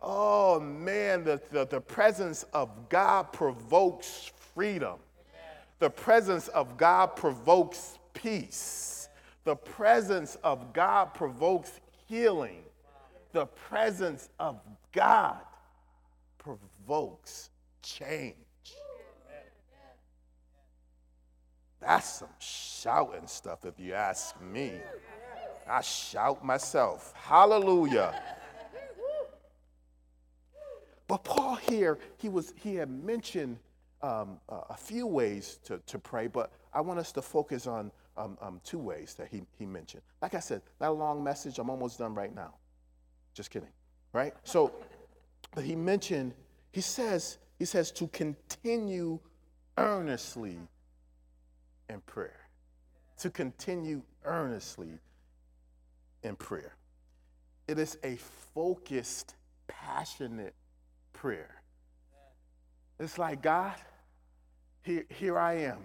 Oh 0.01 0.61
man, 0.61 1.25
the, 1.25 1.41
the, 1.51 1.67
the 1.67 1.81
presence 1.81 2.45
of 2.53 2.89
God 2.89 3.33
provokes 3.33 4.31
freedom. 4.55 4.99
The 5.81 5.91
presence 5.91 6.49
of 6.49 6.77
God 6.77 7.17
provokes 7.17 7.99
peace. 8.13 9.09
The 9.45 9.57
presence 9.57 10.37
of 10.45 10.73
God 10.73 11.15
provokes 11.15 11.81
healing. 12.07 12.63
The 13.33 13.47
presence 13.47 14.29
of 14.39 14.61
God 14.93 15.41
provokes 16.45 17.51
change. 17.83 18.37
That's 21.81 22.09
some 22.21 22.29
shouting 22.39 23.27
stuff, 23.27 23.65
if 23.65 23.79
you 23.79 23.95
ask 23.95 24.41
me. 24.41 24.73
I 25.69 25.81
shout 25.81 26.45
myself. 26.45 27.13
Hallelujah. 27.17 28.21
But 31.07 31.25
Paul 31.25 31.57
here, 31.57 31.99
he 32.17 32.29
was 32.31 32.55
he 32.57 32.77
had 32.77 32.91
mentioned 32.91 33.59
um, 34.03 34.39
a 34.49 34.77
few 34.77 35.07
ways 35.07 35.59
to, 35.65 35.79
to 35.87 35.99
pray, 35.99 36.27
but 36.27 36.51
I 36.73 36.81
want 36.81 36.99
us 36.99 37.13
to 37.13 37.23
focus 37.23 37.67
on 37.67 37.93
um, 38.17 38.39
um, 38.41 38.61
two 38.65 38.79
ways 38.79 39.15
that 39.15 39.29
he, 39.29 39.43
he 39.59 39.67
mentioned. 39.67 40.03
Like 40.23 40.35
I 40.35 40.41
said, 40.41 40.63
that 40.79 40.93
long 40.93 41.23
message, 41.23 41.59
I'm 41.59 41.69
almost 41.69 41.99
done 41.99 42.15
right 42.15 42.35
now. 42.35 42.55
Just 43.35 43.51
kidding, 43.51 43.69
right? 44.13 44.35
So, 44.45 44.73
but 45.55 45.65
he 45.65 45.77
mentioned, 45.77 46.35
he 46.73 46.81
says, 46.81 47.39
he 47.59 47.65
says 47.65 47.93
to 47.93 48.09
continue 48.09 49.21
earnestly 49.79 50.59
in 51.89 52.01
prayer. 52.01 52.41
To 53.19 53.31
continue 53.31 54.03
earnestly 54.25 54.99
in 56.25 56.35
prayer. 56.37 56.75
It 57.69 57.79
is 57.79 57.97
a 58.03 58.17
focused, 58.55 59.37
passionate 59.69 60.55
prayer. 61.13 61.63
It's 62.99 63.19
like, 63.19 63.41
God, 63.43 63.75
here, 64.83 65.05
here 65.09 65.39
I 65.39 65.55
am. 65.55 65.79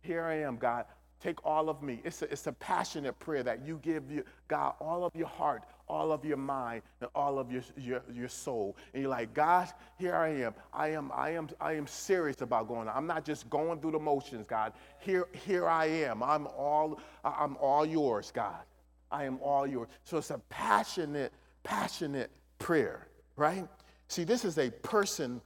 Here 0.00 0.24
I 0.24 0.40
am, 0.40 0.56
God. 0.56 0.86
Take 1.20 1.44
all 1.44 1.68
of 1.68 1.82
me. 1.82 2.00
It's 2.04 2.22
a, 2.22 2.30
it's 2.30 2.46
a 2.46 2.52
passionate 2.52 3.18
prayer 3.18 3.42
that 3.42 3.66
you 3.66 3.80
give 3.82 4.10
you, 4.10 4.24
God 4.46 4.74
all 4.80 5.04
of 5.04 5.14
your 5.16 5.26
heart, 5.26 5.64
all 5.88 6.12
of 6.12 6.24
your 6.24 6.36
mind, 6.36 6.82
and 7.00 7.10
all 7.14 7.38
of 7.38 7.50
your, 7.50 7.62
your, 7.76 8.02
your 8.12 8.28
soul. 8.28 8.76
And 8.92 9.02
you're 9.02 9.10
like, 9.10 9.34
God, 9.34 9.68
here 9.98 10.14
I 10.14 10.28
am. 10.28 10.54
I 10.72 10.88
am, 10.88 11.10
I 11.14 11.30
am, 11.30 11.48
I 11.60 11.72
am 11.74 11.86
serious 11.86 12.40
about 12.40 12.68
going. 12.68 12.88
I'm 12.88 13.06
not 13.06 13.24
just 13.24 13.48
going 13.50 13.80
through 13.80 13.92
the 13.92 13.98
motions, 13.98 14.46
God. 14.46 14.72
Here, 14.98 15.26
here 15.32 15.66
I 15.68 15.86
am. 15.86 16.22
I'm 16.22 16.46
all, 16.46 17.00
I'm 17.24 17.56
all 17.56 17.84
yours, 17.86 18.30
God. 18.34 18.62
I 19.10 19.24
am 19.24 19.38
all 19.42 19.66
yours. 19.66 19.88
So 20.04 20.18
it's 20.18 20.30
a 20.30 20.38
passionate, 20.50 21.32
passionate 21.62 22.30
prayer, 22.58 23.08
right? 23.36 23.66
See, 24.08 24.24
this 24.24 24.44
is 24.44 24.58
a 24.58 24.70
person 24.70 25.40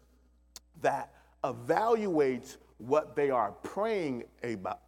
that 0.80 1.12
evaluates 1.44 2.56
what 2.86 3.14
they 3.14 3.30
are 3.30 3.52
praying 3.62 4.24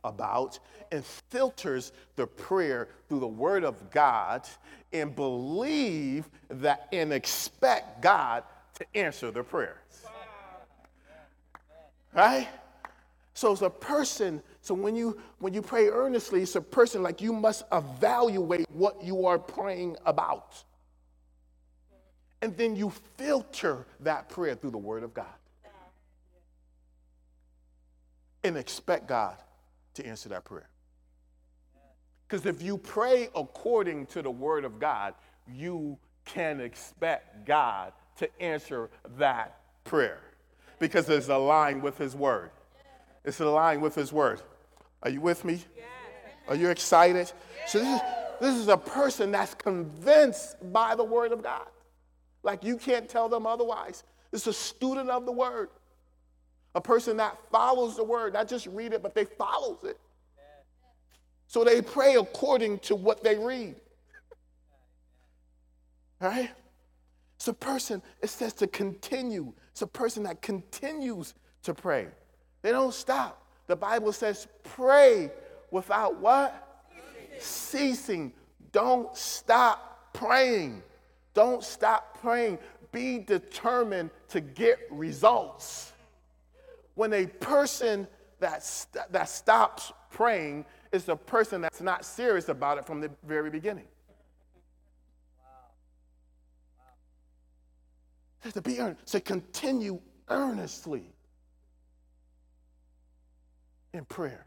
about 0.05 0.59
and 0.91 1.05
filters 1.05 1.93
the 2.17 2.27
prayer 2.27 2.89
through 3.09 3.21
the 3.21 3.27
word 3.27 3.65
of 3.65 3.91
God 3.91 4.49
and 4.93 5.15
believe 5.15 6.29
that 6.49 6.89
and 6.93 7.13
expect 7.13 8.03
God 8.03 8.45
to 8.75 8.87
answer 8.95 9.31
their 9.31 9.45
prayers. 9.45 9.79
Right? 12.13 12.49
So 13.35 13.53
it's 13.53 13.63
a 13.63 13.71
person, 13.71 14.43
so 14.61 14.75
when 14.75 14.95
you 14.95 15.21
when 15.39 15.53
you 15.53 15.63
pray 15.63 15.89
earnestly, 15.89 16.43
it's 16.43 16.55
a 16.55 16.61
person 16.61 17.03
like 17.03 17.21
you 17.21 17.33
must 17.33 17.65
evaluate 17.73 18.71
what 18.71 19.03
you 19.03 19.27
are 19.27 19.39
praying 19.39 19.97
about. 20.07 20.63
And 22.43 22.57
then 22.57 22.77
you 22.77 22.93
filter 23.17 23.87
that 24.01 24.29
prayer 24.29 24.55
through 24.55 24.71
the 24.71 24.79
word 24.79 25.03
of 25.03 25.15
God 25.15 25.27
and 28.45 28.57
expect 28.57 29.09
God 29.09 29.37
to 29.95 30.07
answer 30.07 30.29
that 30.29 30.45
prayer. 30.45 30.69
Because 32.29 32.47
if 32.47 32.63
you 32.63 32.79
pray 32.79 33.29
according 33.35 34.07
to 34.07 34.23
the 34.23 34.31
word 34.31 34.65
of 34.65 34.79
God, 34.79 35.15
you 35.53 35.99
can 36.25 36.61
expect 36.61 37.47
God 37.47 37.93
to 38.17 38.43
answer 38.43 38.91
that 39.19 39.59
prayer 39.85 40.21
because 40.79 41.09
it's 41.09 41.29
aligned 41.29 41.83
with 41.83 41.99
his 41.99 42.15
word. 42.15 42.51
It's 43.25 43.41
aligned 43.41 43.83
with 43.83 43.95
his 43.95 44.13
word. 44.13 44.41
Are 45.03 45.11
you 45.11 45.21
with 45.21 45.45
me? 45.45 45.61
Are 46.49 46.55
you 46.55 46.69
excited? 46.71 47.33
So 47.67 47.79
this 47.79 47.89
is, 47.89 48.01
this 48.41 48.55
is 48.57 48.69
a 48.69 48.77
person 48.77 49.31
that's 49.31 49.55
convinced 49.55 50.57
by 50.73 50.95
the 50.95 51.05
word 51.05 51.33
of 51.33 51.43
God. 51.43 51.67
Like 52.43 52.65
you 52.65 52.77
can't 52.77 53.09
tell 53.09 53.29
them 53.29 53.47
otherwise. 53.47 54.05
It's 54.33 54.47
a 54.47 54.53
student 54.53 55.09
of 55.09 55.25
the 55.25 55.33
word. 55.33 55.71
A 56.75 56.81
person 56.81 57.17
that 57.19 57.39
follows 57.53 57.97
the 57.97 58.05
word, 58.05 58.33
not 58.33 58.49
just 58.49 58.67
read 58.67 58.93
it, 58.93 59.03
but 59.03 59.15
they 59.15 59.25
follows 59.25 59.85
it. 59.85 59.99
So 61.47 61.63
they 61.63 61.81
pray 61.81 62.17
according 62.17 62.81
to 62.81 62.97
what 62.97 63.23
they 63.23 63.37
read. 63.39 63.77
Right? 66.21 66.51
It's 67.37 67.49
a 67.49 67.53
person, 67.53 68.03
it 68.23 68.31
says 68.31 68.55
to 68.55 68.67
continue. 68.67 69.53
It's 69.71 69.83
a 69.83 69.87
person 69.87 70.23
that 70.25 70.43
continues 70.43 71.35
to 71.63 71.75
pray. 71.75 72.09
They 72.63 72.71
don't 72.71 72.95
stop. 72.95 73.47
The 73.67 73.77
Bible 73.77 74.13
says, 74.13 74.49
pray 74.63 75.31
without 75.71 76.19
what? 76.19 76.87
Ceasing. 77.39 77.93
Ceasing. 77.95 78.33
Don't 78.73 79.17
stop 79.17 80.13
praying. 80.13 80.83
Don't 81.35 81.63
stop 81.63 82.21
praying. 82.21 82.59
Be 82.91 83.19
determined 83.19 84.11
to 84.29 84.41
get 84.41 84.79
results 84.91 85.93
when 86.95 87.13
a 87.13 87.27
person 87.27 88.07
that, 88.41 88.63
st- 88.63 89.11
that 89.11 89.29
stops 89.29 89.93
praying 90.11 90.65
is 90.93 91.09
a 91.09 91.17
person 91.17 91.61
that's 91.61 91.81
not 91.81 92.05
serious 92.05 92.49
about 92.49 92.79
it 92.79 92.87
from 92.87 93.01
the 93.01 93.11
very 93.27 93.51
beginning. 93.51 93.87
Wow. 98.45 98.51
To 98.51 98.63
be 98.63 98.79
earnest, 98.79 99.07
to 99.09 99.21
continue 99.21 100.01
earnestly 100.29 101.05
in 103.93 104.05
prayer. 104.05 104.47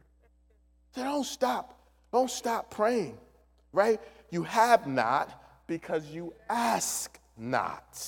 So 0.95 1.03
don't 1.03 1.25
stop. 1.25 1.73
Don't 2.12 2.31
stop 2.31 2.71
praying, 2.71 3.17
right? 3.73 3.99
You 4.29 4.43
have 4.43 4.88
not 4.88 5.43
because 5.67 6.05
you 6.07 6.33
ask 6.49 7.19
not. 7.38 8.01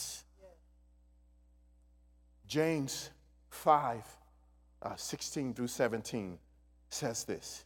James 2.48 3.12
5 3.50 4.19
uh, 4.82 4.96
16 4.96 5.54
through 5.54 5.68
17 5.68 6.38
says 6.90 7.24
this 7.24 7.66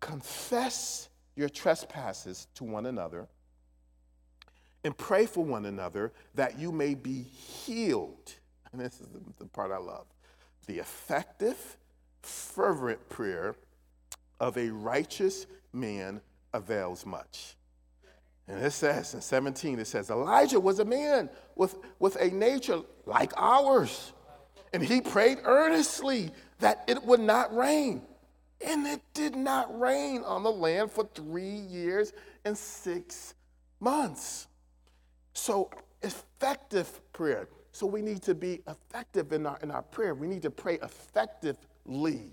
Confess 0.00 1.08
your 1.36 1.48
trespasses 1.48 2.48
to 2.54 2.64
one 2.64 2.86
another 2.86 3.28
and 4.84 4.96
pray 4.96 5.26
for 5.26 5.44
one 5.44 5.66
another 5.66 6.12
that 6.34 6.58
you 6.58 6.72
may 6.72 6.94
be 6.94 7.22
healed. 7.22 8.34
And 8.72 8.80
this 8.80 9.00
is 9.00 9.08
the, 9.08 9.20
the 9.38 9.46
part 9.46 9.70
I 9.70 9.78
love. 9.78 10.06
The 10.66 10.78
effective, 10.78 11.76
fervent 12.22 13.08
prayer 13.08 13.54
of 14.40 14.56
a 14.56 14.70
righteous 14.70 15.46
man 15.72 16.20
avails 16.52 17.06
much. 17.06 17.56
And 18.48 18.62
it 18.62 18.72
says 18.72 19.14
in 19.14 19.20
17, 19.20 19.78
it 19.78 19.86
says, 19.86 20.10
Elijah 20.10 20.58
was 20.58 20.80
a 20.80 20.84
man 20.84 21.30
with, 21.54 21.76
with 22.00 22.16
a 22.16 22.28
nature 22.28 22.80
like 23.06 23.32
ours 23.36 24.12
and 24.72 24.82
he 24.82 25.00
prayed 25.00 25.38
earnestly 25.44 26.30
that 26.60 26.84
it 26.86 27.02
would 27.04 27.20
not 27.20 27.54
rain. 27.54 28.02
And 28.64 28.86
it 28.86 29.02
did 29.12 29.34
not 29.34 29.78
rain 29.78 30.22
on 30.22 30.42
the 30.42 30.50
land 30.50 30.90
for 30.90 31.08
three 31.14 31.44
years 31.44 32.12
and 32.44 32.56
six 32.56 33.34
months. 33.80 34.46
So, 35.34 35.70
effective 36.02 37.00
prayer. 37.12 37.48
So, 37.72 37.86
we 37.86 38.02
need 38.02 38.22
to 38.22 38.34
be 38.34 38.62
effective 38.68 39.32
in 39.32 39.46
our, 39.46 39.58
in 39.62 39.70
our 39.70 39.82
prayer. 39.82 40.14
We 40.14 40.28
need 40.28 40.42
to 40.42 40.50
pray 40.50 40.78
effectively, 40.82 42.30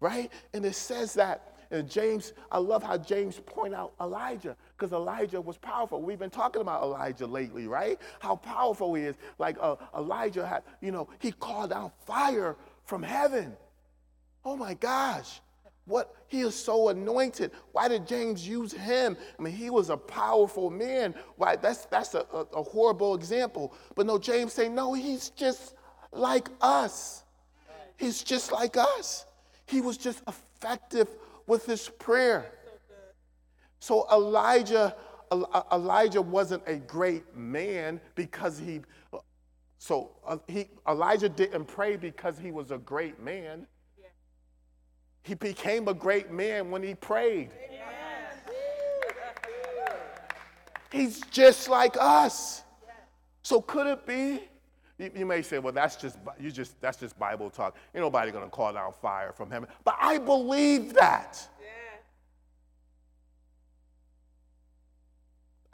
right? 0.00 0.30
And 0.52 0.66
it 0.66 0.74
says 0.74 1.14
that 1.14 1.51
and 1.72 1.90
James, 1.90 2.34
I 2.50 2.58
love 2.58 2.82
how 2.82 2.98
James 2.98 3.40
point 3.40 3.74
out 3.74 3.94
Elijah, 3.98 4.56
because 4.76 4.92
Elijah 4.92 5.40
was 5.40 5.56
powerful. 5.56 6.02
We've 6.02 6.18
been 6.18 6.30
talking 6.30 6.60
about 6.60 6.82
Elijah 6.82 7.26
lately, 7.26 7.66
right? 7.66 7.98
How 8.20 8.36
powerful 8.36 8.92
he 8.92 9.04
is. 9.04 9.16
Like 9.38 9.56
uh, 9.58 9.76
Elijah 9.96 10.46
had, 10.46 10.64
you 10.82 10.92
know, 10.92 11.08
he 11.18 11.32
called 11.32 11.70
down 11.70 11.90
fire 12.06 12.56
from 12.84 13.02
heaven. 13.02 13.56
Oh 14.44 14.54
my 14.54 14.74
gosh. 14.74 15.40
What 15.86 16.14
he 16.28 16.42
is 16.42 16.54
so 16.54 16.90
anointed. 16.90 17.52
Why 17.72 17.88
did 17.88 18.06
James 18.06 18.46
use 18.46 18.72
him? 18.72 19.16
I 19.38 19.42
mean, 19.42 19.54
he 19.54 19.70
was 19.70 19.88
a 19.88 19.96
powerful 19.96 20.70
man. 20.70 21.14
Why 21.36 21.56
that's 21.56 21.86
that's 21.86 22.14
a, 22.14 22.24
a, 22.32 22.40
a 22.54 22.62
horrible 22.62 23.14
example. 23.14 23.74
But 23.96 24.06
no, 24.06 24.18
James 24.18 24.52
saying, 24.52 24.74
no, 24.74 24.92
he's 24.92 25.30
just 25.30 25.74
like 26.12 26.50
us. 26.60 27.24
He's 27.96 28.22
just 28.22 28.52
like 28.52 28.76
us. 28.76 29.24
He 29.66 29.80
was 29.80 29.96
just 29.96 30.22
effective 30.28 31.08
with 31.46 31.66
his 31.66 31.88
prayer. 31.88 32.52
So 33.80 34.06
Elijah, 34.12 34.94
Elijah 35.72 36.22
wasn't 36.22 36.62
a 36.66 36.76
great 36.76 37.34
man 37.34 38.00
because 38.14 38.58
he, 38.58 38.82
so 39.78 40.12
uh, 40.26 40.38
he, 40.46 40.68
Elijah 40.88 41.28
didn't 41.28 41.64
pray 41.64 41.96
because 41.96 42.38
he 42.38 42.52
was 42.52 42.70
a 42.70 42.78
great 42.78 43.20
man. 43.20 43.66
He 45.24 45.34
became 45.34 45.88
a 45.88 45.94
great 45.94 46.30
man 46.30 46.70
when 46.70 46.82
he 46.82 46.94
prayed. 46.94 47.50
He's 50.90 51.20
just 51.30 51.68
like 51.68 51.96
us. 51.98 52.62
So 53.42 53.60
could 53.60 53.86
it 53.86 54.06
be 54.06 54.42
You, 55.02 55.10
you 55.16 55.26
may 55.26 55.42
say, 55.42 55.58
well, 55.58 55.72
that's 55.72 55.96
just 55.96 56.16
you 56.38 56.52
just 56.52 56.80
that's 56.80 56.98
just 56.98 57.18
Bible 57.18 57.50
talk. 57.50 57.76
Ain't 57.94 58.04
nobody 58.04 58.30
gonna 58.30 58.48
call 58.48 58.72
down 58.72 58.92
fire 59.02 59.32
from 59.32 59.50
heaven. 59.50 59.68
But 59.84 59.96
I 60.00 60.18
believe 60.18 60.94
that. 60.94 61.48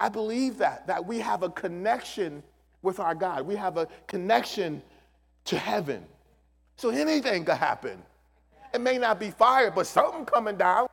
I 0.00 0.08
believe 0.08 0.58
that, 0.58 0.86
that 0.86 1.04
we 1.04 1.18
have 1.18 1.42
a 1.42 1.50
connection 1.50 2.42
with 2.82 3.00
our 3.00 3.16
God. 3.16 3.44
We 3.44 3.56
have 3.56 3.76
a 3.76 3.88
connection 4.06 4.80
to 5.46 5.58
heaven. 5.58 6.06
So 6.76 6.90
anything 6.90 7.44
could 7.44 7.56
happen. 7.56 8.00
It 8.72 8.80
may 8.80 8.96
not 8.96 9.18
be 9.18 9.32
fire, 9.32 9.72
but 9.72 9.88
something 9.88 10.24
coming 10.24 10.56
down. 10.56 10.86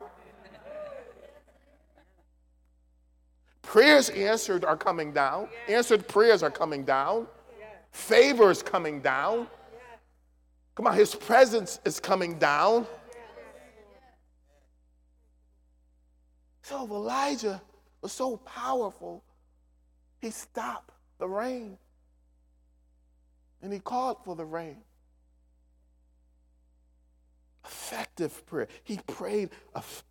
Prayers 3.62 4.08
answered 4.10 4.64
are 4.64 4.76
coming 4.76 5.12
down. 5.12 5.48
Answered 5.68 6.08
prayers 6.08 6.42
are 6.42 6.50
coming 6.50 6.84
down. 6.84 7.28
Favors 7.96 8.62
coming 8.62 9.00
down. 9.00 9.48
Come 10.74 10.86
on, 10.86 10.94
his 10.94 11.14
presence 11.14 11.80
is 11.84 11.98
coming 11.98 12.38
down. 12.38 12.86
So 16.62 16.84
Elijah 16.84 17.60
was 18.02 18.12
so 18.12 18.36
powerful, 18.36 19.24
he 20.20 20.30
stopped 20.30 20.92
the 21.18 21.26
rain. 21.26 21.78
And 23.62 23.72
he 23.72 23.80
called 23.80 24.18
for 24.24 24.36
the 24.36 24.44
rain. 24.44 24.76
Effective 27.64 28.44
prayer. 28.46 28.68
He 28.84 29.00
prayed 29.06 29.50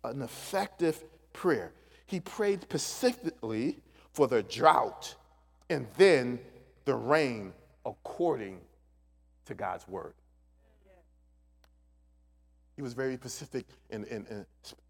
an 0.04 0.22
effective 0.22 1.04
prayer. 1.32 1.72
He 2.04 2.18
prayed 2.18 2.62
specifically 2.62 3.78
for 4.12 4.26
the 4.26 4.42
drought 4.42 5.14
and 5.70 5.86
then 5.96 6.40
the 6.84 6.94
rain 6.94 7.52
according 7.86 8.60
to 9.46 9.54
God's 9.54 9.88
word. 9.88 10.14
He 12.74 12.82
was 12.82 12.92
very 12.92 13.14
specific 13.14 13.64
in, 13.88 14.04
in, 14.04 14.26
in 14.26 14.46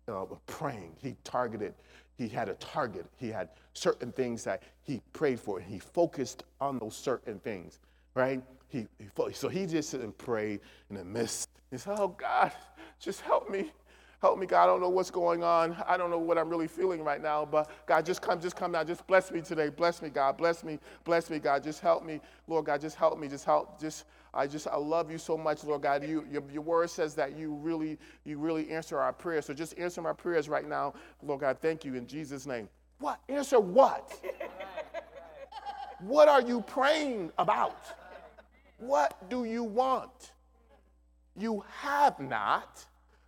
uh, 0.09 0.25
praying. 0.47 0.97
He 1.01 1.15
targeted, 1.23 1.75
he 2.17 2.27
had 2.27 2.49
a 2.49 2.55
target. 2.55 3.07
He 3.17 3.29
had 3.29 3.51
certain 3.75 4.11
things 4.11 4.43
that 4.45 4.63
he 4.83 5.01
prayed 5.13 5.39
for. 5.39 5.61
He 5.61 5.79
focused 5.79 6.43
on 6.61 6.79
those 6.79 6.97
certain 6.97 7.39
things, 7.39 7.79
right? 8.15 8.43
He, 8.69 8.89
he 8.99 9.07
so 9.35 9.49
he 9.49 9.67
just 9.67 9.93
didn't 9.93 10.19
pray 10.19 10.59
in 10.91 10.97
the 10.97 11.05
midst. 11.05 11.51
He 11.71 11.79
said, 11.79 11.97
Oh 11.99 12.09
God, 12.09 12.51
just 12.99 13.21
help 13.21 13.49
me. 13.51 13.71
Help 14.27 14.41
me, 14.41 14.47
God. 14.47 14.65
I 14.65 14.67
don't 14.67 14.81
know 14.81 14.89
what's 14.89 15.13
going 15.13 15.45
on. 15.45 15.77
I 15.87 15.97
don't 15.97 16.11
know 16.11 16.19
what 16.19 16.37
I'm 16.37 16.49
really 16.49 16.67
feeling 16.67 17.05
right 17.05 17.23
now, 17.23 17.45
but 17.45 17.71
God, 17.87 18.05
just 18.05 18.23
come, 18.23 18.41
just 18.41 18.57
come 18.57 18.73
now. 18.73 18.83
Just 18.83 19.07
bless 19.07 19.31
me 19.31 19.41
today. 19.41 19.69
Bless 19.69 20.03
me, 20.03 20.09
God. 20.09 20.37
Bless 20.37 20.65
me. 20.65 20.81
Bless 21.05 21.31
me, 21.31 21.39
God. 21.39 21.63
Just 21.63 21.79
help 21.79 22.05
me. 22.05 22.21
Lord 22.49 22.65
God, 22.65 22.81
just 22.81 22.97
help 22.97 23.21
me. 23.21 23.29
Just 23.29 23.45
help. 23.45 23.81
Just 23.81 24.05
I 24.35 24.49
just 24.49 24.67
I 24.67 24.75
love 24.79 25.13
you 25.13 25.19
so 25.19 25.39
much, 25.39 25.63
Lord 25.63 25.83
God. 25.83 26.03
You 26.03 26.27
your, 26.29 26.43
your 26.53 26.63
word 26.63 26.91
says 26.91 27.15
that 27.15 27.39
you 27.39 27.55
really, 27.55 27.99
you 28.25 28.37
really 28.39 28.69
answer 28.69 28.99
our 28.99 29.13
prayers. 29.13 29.47
So 29.47 29.55
just 29.55 29.79
answer 29.79 30.03
my 30.03 30.13
prayers 30.13 30.49
right 30.49 30.69
now, 30.69 30.95
Lord 31.23 31.43
God. 31.43 31.59
Thank 31.61 31.85
you 31.85 31.95
in 31.95 32.05
Jesus' 32.09 32.47
name. 32.47 32.69
What? 32.99 33.21
Answer 33.29 33.61
what? 33.61 34.13
what 36.01 36.27
are 36.27 36.43
you 36.43 36.63
praying 36.63 37.31
about? 37.39 37.79
What 38.79 39.31
do 39.31 39.45
you 39.45 39.63
want? 39.63 40.33
You 41.37 41.63
have 41.81 42.19
not 42.19 42.85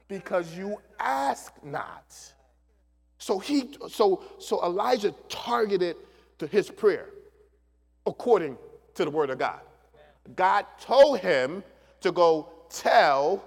because 0.08 0.56
you 0.56 0.80
ask 0.98 1.52
not. 1.62 2.14
So 3.18 3.38
he 3.38 3.70
so 3.88 4.22
so 4.38 4.64
Elijah 4.64 5.14
targeted 5.28 5.96
to 6.38 6.46
his 6.46 6.70
prayer 6.70 7.10
according 8.06 8.56
to 8.94 9.04
the 9.04 9.10
word 9.10 9.30
of 9.30 9.38
God. 9.38 9.60
God 10.34 10.66
told 10.80 11.20
him 11.20 11.62
to 12.00 12.12
go 12.12 12.48
tell 12.68 13.44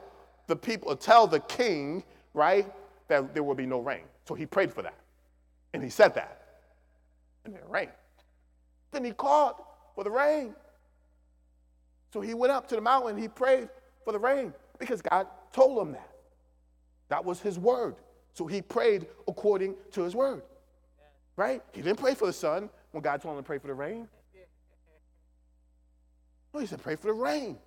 the 0.47 0.56
people, 0.56 0.95
tell 0.95 1.28
the 1.28 1.39
king, 1.41 2.04
right, 2.34 2.71
that 3.08 3.34
there 3.34 3.43
will 3.43 3.56
be 3.56 3.65
no 3.65 3.80
rain. 3.80 4.04
So 4.28 4.36
he 4.36 4.45
prayed 4.45 4.74
for 4.74 4.82
that. 4.82 4.97
And 5.74 5.84
he 5.84 5.89
said 5.89 6.13
that. 6.15 6.41
And 7.45 7.56
it 7.56 7.63
rained. 7.67 7.91
Then 8.91 9.06
he 9.06 9.12
called 9.12 9.56
for 9.95 10.04
the 10.04 10.12
rain. 10.12 10.54
So 12.13 12.21
he 12.21 12.34
went 12.34 12.52
up 12.52 12.67
to 12.69 12.76
the 12.76 12.82
mountain, 12.82 13.17
he 13.17 13.28
prayed 13.28 13.69
for 14.04 14.12
the 14.12 14.19
rain 14.19 14.54
because 14.80 15.02
God 15.02 15.28
told 15.54 15.88
him 15.88 15.93
that. 15.93 16.11
That 17.12 17.26
was 17.26 17.41
his 17.41 17.60
word. 17.60 17.95
So 18.34 18.47
he 18.47 18.62
prayed 18.62 19.06
according 19.28 19.76
to 19.91 20.04
his 20.04 20.15
word. 20.15 20.43
Right? 21.36 21.62
He 21.74 21.82
didn't 21.82 22.00
pray 22.00 22.15
for 22.15 22.26
the 22.26 22.34
sun 22.34 22.69
when 22.91 23.04
God 23.04 23.21
told 23.21 23.36
him 23.36 23.43
to 23.43 23.45
pray 23.45 23.58
for 23.58 23.67
the 23.67 23.74
rain. 23.74 24.08
No, 26.54 26.62
he 26.62 26.65
said, 26.65 26.82
pray 26.82 26.95
for 26.95 27.08
the 27.08 27.13
rain. 27.13 27.58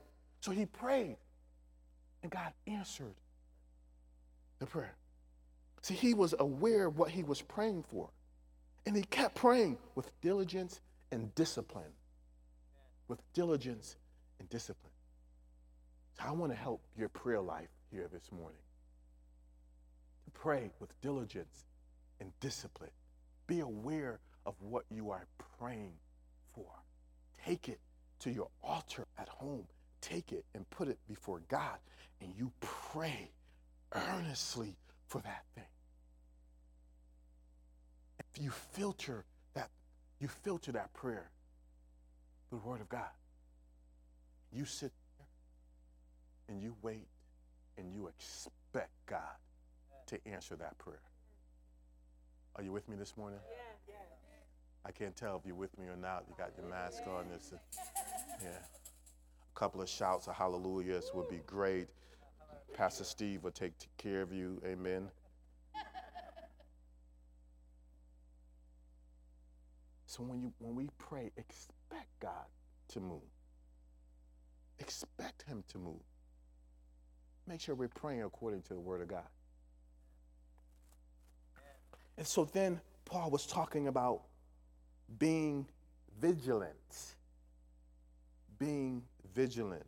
So 0.40 0.50
he 0.50 0.64
prayed. 0.64 1.18
And 2.22 2.33
God 2.33 2.54
answered 2.66 3.14
the 4.61 4.66
prayer. 4.66 4.94
See, 5.83 5.92
he 5.92 6.14
was 6.14 6.35
aware 6.38 6.87
of 6.87 6.96
what 6.96 7.11
he 7.11 7.22
was 7.22 7.42
praying 7.42 7.85
for. 7.90 8.09
And 8.87 8.96
he 8.96 9.02
kept 9.02 9.35
praying 9.35 9.76
with 9.94 10.11
diligence 10.22 10.80
and 11.12 11.35
discipline. 11.35 11.92
With 13.09 13.20
diligence 13.35 13.96
and 14.40 14.48
discipline. 14.48 14.92
So 16.18 16.24
I 16.26 16.33
want 16.33 16.50
to 16.50 16.57
help 16.57 16.80
your 16.96 17.11
prayer 17.11 17.42
life 17.42 17.68
here 17.90 18.09
this 18.11 18.33
morning. 18.33 18.57
Pray 20.34 20.70
with 20.78 21.00
diligence 21.00 21.64
and 22.20 22.32
discipline. 22.40 22.90
Be 23.46 23.60
aware 23.60 24.20
of 24.46 24.54
what 24.60 24.84
you 24.90 25.10
are 25.10 25.26
praying 25.58 25.94
for. 26.54 26.66
Take 27.44 27.68
it 27.68 27.80
to 28.20 28.30
your 28.30 28.48
altar 28.62 29.06
at 29.18 29.28
home. 29.28 29.66
Take 30.00 30.32
it 30.32 30.44
and 30.54 30.68
put 30.68 30.88
it 30.88 30.98
before 31.08 31.40
God, 31.48 31.78
and 32.20 32.32
you 32.36 32.52
pray 32.60 33.30
earnestly 33.92 34.76
for 35.06 35.20
that 35.22 35.44
thing. 35.54 35.64
If 38.18 38.42
you 38.42 38.50
filter 38.50 39.24
that, 39.54 39.70
you 40.20 40.28
filter 40.28 40.72
that 40.72 40.92
prayer 40.92 41.30
with 42.50 42.62
the 42.62 42.68
Word 42.68 42.80
of 42.80 42.88
God. 42.88 43.10
You 44.52 44.64
sit 44.64 44.92
there 45.18 45.26
and 46.48 46.62
you 46.62 46.76
wait 46.82 47.08
and 47.78 47.92
you 47.92 48.08
expect 48.08 48.90
God 49.06 49.36
to 50.06 50.18
answer 50.26 50.56
that 50.56 50.78
prayer. 50.78 51.00
Are 52.56 52.62
you 52.62 52.72
with 52.72 52.88
me 52.88 52.96
this 52.96 53.16
morning? 53.16 53.40
I 54.86 54.92
can't 54.92 55.16
tell 55.16 55.36
if 55.36 55.46
you're 55.46 55.54
with 55.54 55.76
me 55.78 55.86
or 55.86 55.96
not. 55.96 56.24
You 56.28 56.34
got 56.36 56.52
your 56.56 56.68
mask 56.68 57.02
on. 57.06 57.24
This, 57.32 57.52
yeah. 58.42 58.48
A 58.48 59.58
couple 59.58 59.80
of 59.80 59.88
shouts 59.88 60.26
of 60.26 60.34
hallelujahs 60.34 61.10
would 61.14 61.28
be 61.28 61.40
great. 61.46 61.88
Pastor 62.74 63.04
Steve 63.04 63.44
will 63.44 63.50
take 63.50 63.72
care 63.96 64.20
of 64.20 64.32
you. 64.32 64.60
Amen. 64.66 65.08
So 70.06 70.22
when 70.22 70.40
you 70.40 70.52
when 70.58 70.76
we 70.76 70.88
pray, 70.98 71.32
expect 71.36 72.08
God 72.20 72.46
to 72.88 73.00
move. 73.00 73.22
Expect 74.78 75.42
him 75.42 75.64
to 75.72 75.78
move. 75.78 76.02
Make 77.48 77.60
sure 77.60 77.74
we're 77.74 77.88
praying 77.88 78.22
according 78.22 78.62
to 78.62 78.74
the 78.74 78.80
word 78.80 79.00
of 79.00 79.08
God. 79.08 79.26
And 82.16 82.27
so 82.27 82.44
then 82.44 82.81
Paul 83.05 83.31
was 83.31 83.46
talking 83.46 83.88
about 83.88 84.22
being 85.18 85.66
vigilant. 86.20 87.14
Being 88.59 89.03
vigilant 89.35 89.87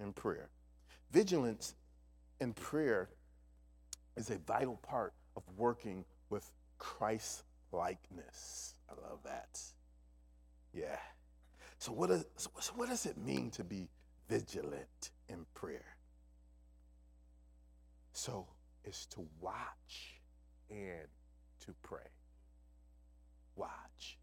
in 0.00 0.12
prayer. 0.12 0.48
Vigilance 1.10 1.74
in 2.40 2.52
prayer 2.52 3.08
is 4.16 4.30
a 4.30 4.38
vital 4.38 4.76
part 4.76 5.12
of 5.36 5.42
working 5.56 6.04
with 6.30 6.50
Christ 6.78 7.44
likeness. 7.72 8.74
I 8.88 8.94
love 9.08 9.18
that. 9.24 9.60
Yeah. 10.72 10.98
So 11.78 11.92
what, 11.92 12.10
is, 12.10 12.24
so 12.36 12.72
what 12.74 12.88
does 12.88 13.06
it 13.06 13.18
mean 13.18 13.50
to 13.50 13.64
be 13.64 13.88
vigilant 14.28 15.10
in 15.28 15.44
prayer? 15.54 15.96
So 18.12 18.46
it's 18.84 19.06
to 19.06 19.26
watch 19.40 20.20
and 20.70 21.06
to 21.60 21.74
pray. 21.82 22.08
Watch 23.54 24.18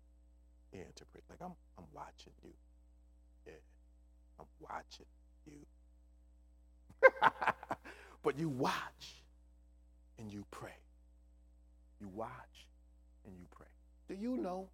and 0.73 0.95
to 0.95 1.05
pray. 1.05 1.21
Like 1.29 1.41
I'm, 1.41 1.53
I'm 1.77 1.85
watching 1.93 2.33
you. 2.43 2.51
Yeah, 3.45 3.53
I'm 4.39 4.45
watching 4.59 5.05
you. 5.45 5.65
but 8.23 8.37
you 8.37 8.49
watch 8.49 9.23
and 10.19 10.31
you 10.31 10.45
pray. 10.51 10.77
You 11.99 12.09
watch 12.09 12.67
and 13.25 13.35
you 13.37 13.45
pray. 13.55 13.67
Do 14.07 14.15
you 14.15 14.37
know 14.37 14.69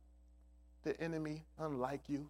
the 0.84 1.00
enemy, 1.02 1.45
unlike 1.60 2.02
you? 2.08 2.30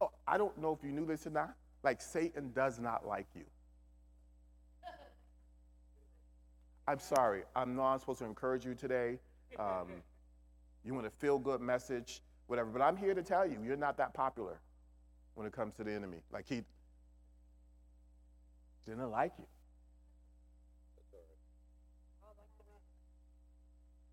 Oh, 0.00 0.10
I 0.26 0.38
don't 0.38 0.56
know 0.58 0.72
if 0.72 0.84
you 0.86 0.92
knew 0.92 1.06
this 1.06 1.26
or 1.26 1.30
not. 1.30 1.54
Like 1.82 2.00
Satan 2.00 2.52
does 2.54 2.78
not 2.78 3.06
like 3.06 3.26
you. 3.34 3.44
I'm 6.88 6.98
sorry. 7.00 7.42
I'm 7.54 7.76
not 7.76 8.00
supposed 8.00 8.20
to 8.20 8.24
encourage 8.24 8.64
you 8.64 8.74
today. 8.74 9.18
Um, 9.58 9.88
you 10.84 10.94
want 10.94 11.06
a 11.06 11.10
feel 11.10 11.38
good 11.38 11.60
message, 11.60 12.22
whatever. 12.46 12.70
But 12.70 12.80
I'm 12.80 12.96
here 12.96 13.12
to 13.12 13.22
tell 13.22 13.46
you, 13.46 13.58
you're 13.62 13.76
not 13.76 13.98
that 13.98 14.14
popular. 14.14 14.58
when 15.34 15.46
it 15.46 15.52
comes 15.52 15.74
to 15.74 15.84
the 15.84 15.92
enemy. 15.92 16.16
Like 16.32 16.46
he 16.48 16.62
didn't 18.86 19.10
like 19.10 19.32
you. 19.38 19.44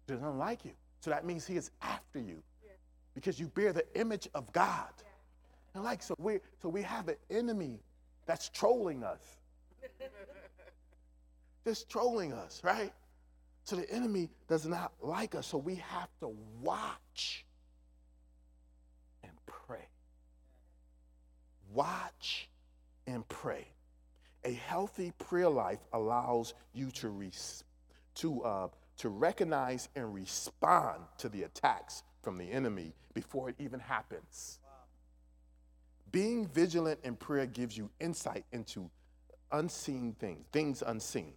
Doesn't 0.07 0.37
like 0.37 0.65
you. 0.65 0.71
So 0.99 1.09
that 1.11 1.25
means 1.25 1.47
he 1.47 1.55
is 1.55 1.71
after 1.81 2.19
you 2.19 2.43
because 3.15 3.39
you 3.39 3.47
bear 3.47 3.71
the 3.71 3.85
image 3.97 4.27
of 4.35 4.51
God. 4.51 4.91
And 5.73 5.83
like 5.83 6.03
so 6.03 6.13
we 6.19 6.39
so 6.61 6.67
we 6.67 6.81
have 6.81 7.07
an 7.07 7.15
enemy 7.29 7.79
that's 8.25 8.49
trolling 8.49 9.03
us. 9.03 9.21
Just 11.65 11.89
trolling 11.89 12.31
us, 12.31 12.61
right? 12.63 12.93
So 13.63 13.75
the 13.75 13.89
enemy 13.91 14.29
does 14.47 14.67
not 14.67 14.93
like 15.01 15.33
us. 15.33 15.47
So 15.47 15.57
we 15.57 15.75
have 15.75 16.09
to 16.19 16.31
watch 16.61 17.43
and 19.23 19.31
pray. 19.47 19.87
Watch 21.73 22.47
and 23.07 23.27
pray. 23.27 23.67
A 24.43 24.53
healthy 24.53 25.11
prayer 25.17 25.49
life 25.49 25.79
allows 25.91 26.53
you 26.73 26.91
to, 26.91 27.09
res- 27.09 27.63
to, 28.15 28.43
uh, 28.43 28.67
to 28.97 29.09
recognize 29.09 29.89
and 29.95 30.13
respond 30.13 31.01
to 31.17 31.29
the 31.29 31.43
attacks 31.43 32.03
from 32.21 32.37
the 32.37 32.51
enemy 32.51 32.93
before 33.15 33.49
it 33.49 33.55
even 33.57 33.79
happens. 33.79 34.59
Being 36.11 36.47
vigilant 36.47 36.99
in 37.03 37.15
prayer 37.15 37.47
gives 37.47 37.75
you 37.75 37.89
insight 37.99 38.45
into 38.51 38.91
unseen 39.51 40.15
things, 40.19 40.45
things 40.51 40.83
unseen. 40.85 41.33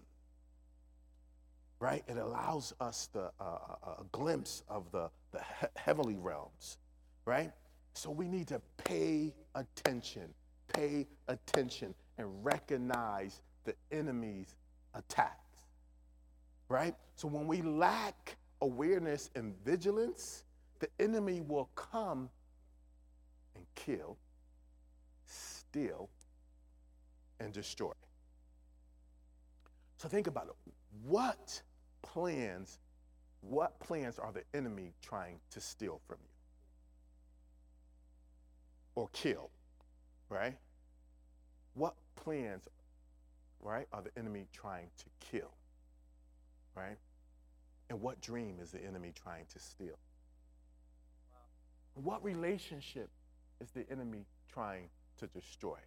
Right? 1.81 2.03
It 2.09 2.17
allows 2.17 2.75
us 2.81 3.09
the, 3.13 3.31
uh, 3.41 3.45
a, 3.83 3.91
a 4.01 4.05
glimpse 4.13 4.65
of 4.69 4.91
the, 4.91 5.11
the 5.33 5.41
he- 5.61 5.67
heavenly 5.77 6.17
realms. 6.17 6.79
Right? 7.25 7.53
So 7.95 8.11
we 8.11 8.29
need 8.29 8.49
to 8.49 8.61
pay 8.77 9.33
attention, 9.55 10.35
pay 10.73 11.07
attention, 11.29 11.95
and 12.17 12.45
recognize 12.45 13.41
the 13.65 13.75
enemy's 13.93 14.55
attacks. 14.95 15.67
Right? 16.69 16.95
So 17.15 17.29
when 17.29 17.47
we 17.47 17.63
lack 17.63 18.37
awareness 18.61 19.31
and 19.35 19.55
vigilance, 19.65 20.45
the 20.81 20.89
enemy 21.01 21.43
will 21.47 21.71
come 21.75 22.29
and 23.55 23.65
kill, 23.75 24.17
steal, 25.27 26.09
and 27.41 27.53
destroy. 27.53 27.93
So 29.97 30.09
think 30.09 30.27
about 30.27 30.47
it. 30.47 30.73
What 31.05 31.63
plans, 32.03 32.79
what 33.41 33.79
plans 33.81 34.19
are 34.19 34.33
the 34.33 34.43
enemy 34.57 34.93
trying 35.03 35.39
to 35.51 35.61
steal 35.61 36.01
from 36.07 36.19
you? 36.23 36.31
Or 38.95 39.09
kill, 39.13 39.51
right? 40.29 40.57
What 41.75 41.95
plans, 42.17 42.69
right, 43.61 43.87
are 43.93 44.03
the 44.03 44.11
enemy 44.19 44.47
trying 44.53 44.89
to 44.99 45.05
kill? 45.21 45.51
Right? 46.75 46.97
And 47.91 48.01
what 48.01 48.21
dream 48.21 48.59
is 48.61 48.71
the 48.71 48.85
enemy 48.85 49.13
trying 49.15 49.47
to 49.53 49.59
steal? 49.59 49.99
What 51.95 52.23
relationship 52.23 53.09
is 53.61 53.71
the 53.71 53.85
enemy 53.91 54.25
trying 54.53 54.89
to 55.19 55.27
destroy? 55.29 55.79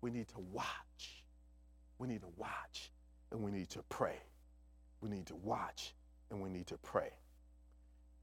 We 0.00 0.10
need 0.10 0.28
to 0.28 0.40
watch. 0.52 1.24
We 1.98 2.06
need 2.06 2.20
to 2.20 2.28
watch 2.36 2.92
and 3.30 3.42
we 3.42 3.50
need 3.50 3.68
to 3.70 3.82
pray. 3.88 4.18
We 5.00 5.08
need 5.08 5.26
to 5.26 5.36
watch 5.36 5.94
and 6.30 6.40
we 6.40 6.48
need 6.48 6.66
to 6.68 6.78
pray. 6.78 7.10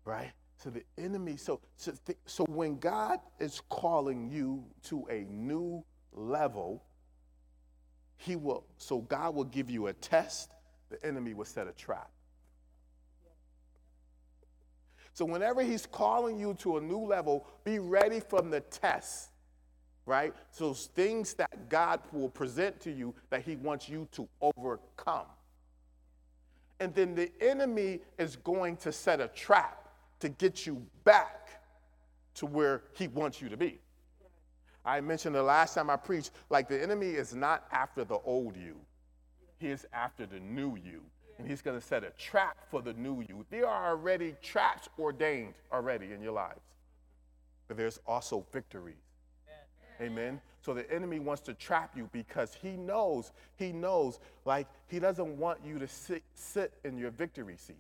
Right? 0.04 0.32
So 0.58 0.70
the 0.70 0.84
enemy, 0.98 1.38
so 1.38 1.60
so, 1.76 1.94
th- 2.06 2.18
so 2.26 2.46
when 2.46 2.78
God 2.80 3.20
is 3.40 3.62
calling 3.70 4.30
you 4.30 4.64
to 4.84 5.06
a 5.10 5.26
new 5.30 5.84
level, 6.14 6.84
he 8.18 8.36
will 8.36 8.66
so 8.78 9.00
God 9.00 9.36
will 9.36 9.44
give 9.44 9.70
you 9.70 9.88
a 9.88 9.94
test, 9.94 10.54
the 10.90 11.04
enemy 11.06 11.34
will 11.34 11.46
set 11.46 11.68
a 11.68 11.74
trap. 11.74 12.10
So 15.14 15.24
whenever 15.24 15.64
he's 15.64 15.86
calling 15.86 16.38
you 16.38 16.56
to 16.56 16.78
a 16.78 16.82
new 16.82 17.00
level, 17.00 17.48
be 17.64 17.80
ready 17.80 18.20
from 18.20 18.50
the 18.50 18.60
test, 18.60 19.30
right? 20.06 20.34
So 20.52 20.74
things 20.74 21.34
that 21.36 21.70
God 21.70 22.02
will 22.12 22.30
present 22.30 22.82
to 22.82 22.92
you 22.92 23.16
that 23.30 23.44
he 23.44 23.56
wants 23.56 23.88
you 23.88 24.10
to 24.12 24.28
overcome. 24.42 25.28
And 26.80 26.94
then 26.94 27.16
the 27.16 27.32
enemy 27.42 28.02
is 28.18 28.36
going 28.36 28.78
to 28.78 28.92
set 28.92 29.22
a 29.22 29.28
trap 29.30 29.90
to 30.20 30.30
get 30.30 30.66
you 30.66 30.86
back 31.04 31.62
to 32.36 32.46
where 32.46 32.84
he 32.94 33.08
wants 33.08 33.42
you 33.42 33.50
to 33.50 33.58
be. 33.58 33.80
I 34.84 35.02
mentioned 35.02 35.36
the 35.36 35.44
last 35.44 35.74
time 35.74 35.90
I 35.90 35.96
preached, 35.96 36.32
like 36.50 36.68
the 36.68 36.82
enemy 36.82 37.10
is 37.10 37.34
not 37.34 37.66
after 37.72 38.04
the 38.04 38.20
old 38.26 38.56
you, 38.56 38.76
he 39.58 39.70
is 39.70 39.86
after 39.94 40.26
the 40.26 40.40
new 40.40 40.76
you 40.76 41.02
and 41.38 41.48
he's 41.48 41.62
going 41.62 41.80
to 41.80 41.86
set 41.86 42.04
a 42.04 42.12
trap 42.12 42.58
for 42.70 42.82
the 42.82 42.94
new 42.94 43.22
you. 43.22 43.46
There 43.50 43.68
are 43.68 43.90
already 43.90 44.36
traps 44.42 44.88
ordained 44.98 45.56
already 45.72 46.14
in 46.14 46.22
your 46.22 46.32
lives, 46.32 46.62
but 47.68 47.78
there's 47.78 48.00
also 48.08 48.46
victories. 48.52 48.96
Amen. 50.02 50.42
So 50.62 50.74
the 50.74 50.92
enemy 50.92 51.20
wants 51.20 51.42
to 51.44 51.54
trap 51.54 51.96
you 51.96 52.10
because 52.12 52.54
he 52.54 52.72
knows, 52.72 53.32
he 53.56 53.72
knows, 53.72 54.20
like 54.46 54.68
he 54.88 55.00
doesn't 55.00 55.38
want 55.38 55.60
you 55.66 55.80
to 55.80 55.88
sit, 55.88 56.24
sit 56.34 56.74
in 56.84 56.98
your 56.98 57.12
victory 57.12 57.56
seat. 57.58 57.78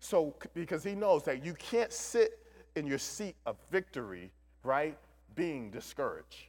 So 0.00 0.34
because 0.54 0.82
he 0.82 0.94
knows 0.94 1.24
that 1.24 1.44
you 1.44 1.54
can't 1.54 1.92
sit 1.92 2.38
in 2.76 2.86
your 2.86 2.98
seat 2.98 3.36
of 3.46 3.56
victory, 3.70 4.30
right, 4.62 4.96
being 5.34 5.70
discouraged. 5.70 6.46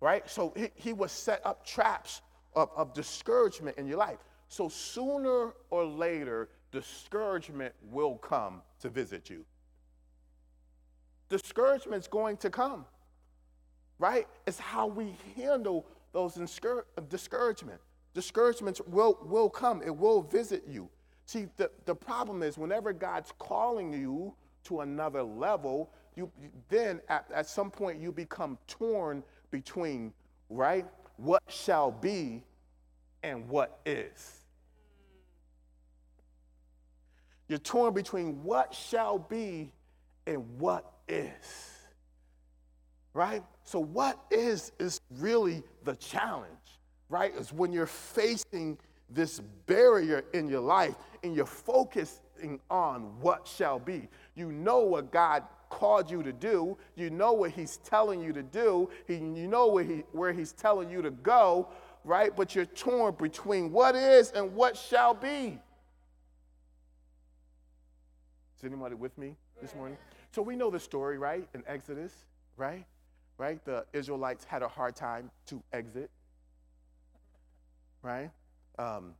Right? 0.00 0.28
So 0.28 0.52
he, 0.56 0.70
he 0.74 0.92
will 0.92 1.08
set 1.08 1.44
up 1.44 1.64
traps 1.64 2.22
of, 2.54 2.70
of 2.76 2.92
discouragement 2.94 3.78
in 3.78 3.86
your 3.86 3.98
life. 3.98 4.18
So 4.48 4.68
sooner 4.68 5.52
or 5.70 5.84
later, 5.84 6.48
discouragement 6.72 7.74
will 7.90 8.16
come 8.16 8.62
to 8.80 8.88
visit 8.88 9.30
you. 9.30 9.44
Discouragement's 11.28 12.06
going 12.08 12.36
to 12.38 12.50
come, 12.50 12.84
right? 13.98 14.26
It's 14.46 14.58
how 14.58 14.86
we 14.86 15.16
handle 15.36 15.86
those 16.12 16.34
discour- 16.34 16.84
discouragement. 17.08 17.80
Discouragements 18.14 18.80
will, 18.86 19.18
will 19.22 19.50
come, 19.50 19.82
it 19.82 19.94
will 19.94 20.22
visit 20.22 20.64
you. 20.68 20.88
See, 21.26 21.46
the, 21.56 21.70
the 21.84 21.94
problem 21.94 22.42
is 22.42 22.56
whenever 22.56 22.92
God's 22.92 23.32
calling 23.38 23.92
you 23.92 24.34
to 24.64 24.80
another 24.80 25.22
level, 25.22 25.90
you 26.14 26.30
then 26.68 27.00
at, 27.08 27.26
at 27.34 27.48
some 27.48 27.70
point 27.70 28.00
you 28.00 28.12
become 28.12 28.58
torn 28.66 29.22
between, 29.50 30.12
right? 30.48 30.86
what 31.16 31.42
shall 31.48 31.90
be 31.90 32.42
and 33.22 33.48
what 33.48 33.80
is. 33.86 34.44
You're 37.48 37.58
torn 37.58 37.94
between 37.94 38.42
what 38.42 38.74
shall 38.74 39.18
be 39.18 39.70
and 40.26 40.58
what 40.58 40.92
is. 41.08 41.72
Right? 43.14 43.42
So, 43.64 43.80
what 43.80 44.18
is 44.30 44.72
is 44.78 45.00
really 45.18 45.62
the 45.84 45.96
challenge, 45.96 46.50
right? 47.08 47.34
Is 47.34 47.52
when 47.52 47.72
you're 47.72 47.86
facing 47.86 48.78
this 49.10 49.40
barrier 49.66 50.24
in 50.32 50.48
your 50.48 50.60
life 50.60 50.94
and 51.22 51.34
you're 51.34 51.46
focusing 51.46 52.60
on 52.70 53.02
what 53.20 53.46
shall 53.46 53.78
be. 53.78 54.08
You 54.34 54.52
know 54.52 54.80
what 54.80 55.12
God 55.12 55.44
called 55.68 56.10
you 56.10 56.22
to 56.22 56.32
do. 56.32 56.76
You 56.94 57.10
know 57.10 57.32
what 57.32 57.52
he's 57.52 57.78
telling 57.78 58.20
you 58.20 58.32
to 58.32 58.42
do. 58.42 58.88
You 59.08 59.20
know 59.20 59.68
where, 59.68 59.84
he, 59.84 60.04
where 60.12 60.32
he's 60.32 60.52
telling 60.52 60.90
you 60.90 61.02
to 61.02 61.10
go, 61.10 61.68
right? 62.04 62.34
But 62.34 62.54
you're 62.54 62.66
torn 62.66 63.14
between 63.14 63.72
what 63.72 63.94
is 63.94 64.30
and 64.32 64.54
what 64.54 64.76
shall 64.76 65.14
be. 65.14 65.58
Is 68.56 68.64
anybody 68.64 68.94
with 68.94 69.16
me 69.18 69.36
this 69.60 69.74
morning? 69.74 69.98
So 70.32 70.42
we 70.42 70.56
know 70.56 70.70
the 70.70 70.80
story, 70.80 71.18
right? 71.18 71.48
In 71.54 71.62
Exodus, 71.66 72.12
right? 72.56 72.84
Right? 73.38 73.64
The 73.64 73.86
Israelites 73.92 74.44
had 74.44 74.62
a 74.62 74.68
hard 74.68 74.96
time 74.96 75.30
to 75.46 75.62
exit, 75.72 76.10
right? 78.02 78.30
Um, 78.78 79.14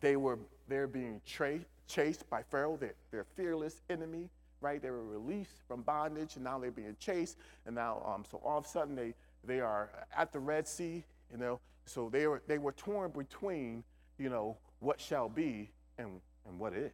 they 0.00 0.16
were 0.16 0.38
they're 0.68 0.86
being 0.86 1.20
tra- 1.26 1.60
chased 1.86 2.28
by 2.30 2.42
Pharaoh, 2.42 2.76
their, 2.76 2.94
their 3.10 3.24
fearless 3.24 3.82
enemy, 3.90 4.30
right? 4.60 4.80
They 4.80 4.90
were 4.90 5.04
released 5.04 5.62
from 5.68 5.82
bondage, 5.82 6.36
and 6.36 6.44
now 6.44 6.58
they're 6.58 6.70
being 6.70 6.96
chased. 6.98 7.36
And 7.66 7.74
now, 7.74 8.02
um, 8.06 8.24
so 8.30 8.40
all 8.44 8.58
of 8.58 8.64
a 8.64 8.68
sudden, 8.68 8.94
they 8.94 9.14
they 9.44 9.60
are 9.60 9.90
at 10.16 10.32
the 10.32 10.38
Red 10.38 10.66
Sea. 10.66 11.04
You 11.30 11.38
know, 11.38 11.60
so 11.86 12.08
they 12.08 12.26
were 12.26 12.42
they 12.46 12.58
were 12.58 12.72
torn 12.72 13.10
between, 13.10 13.84
you 14.18 14.28
know, 14.28 14.56
what 14.80 15.00
shall 15.00 15.28
be 15.28 15.70
and 15.98 16.20
and 16.48 16.58
what 16.58 16.72
is, 16.74 16.92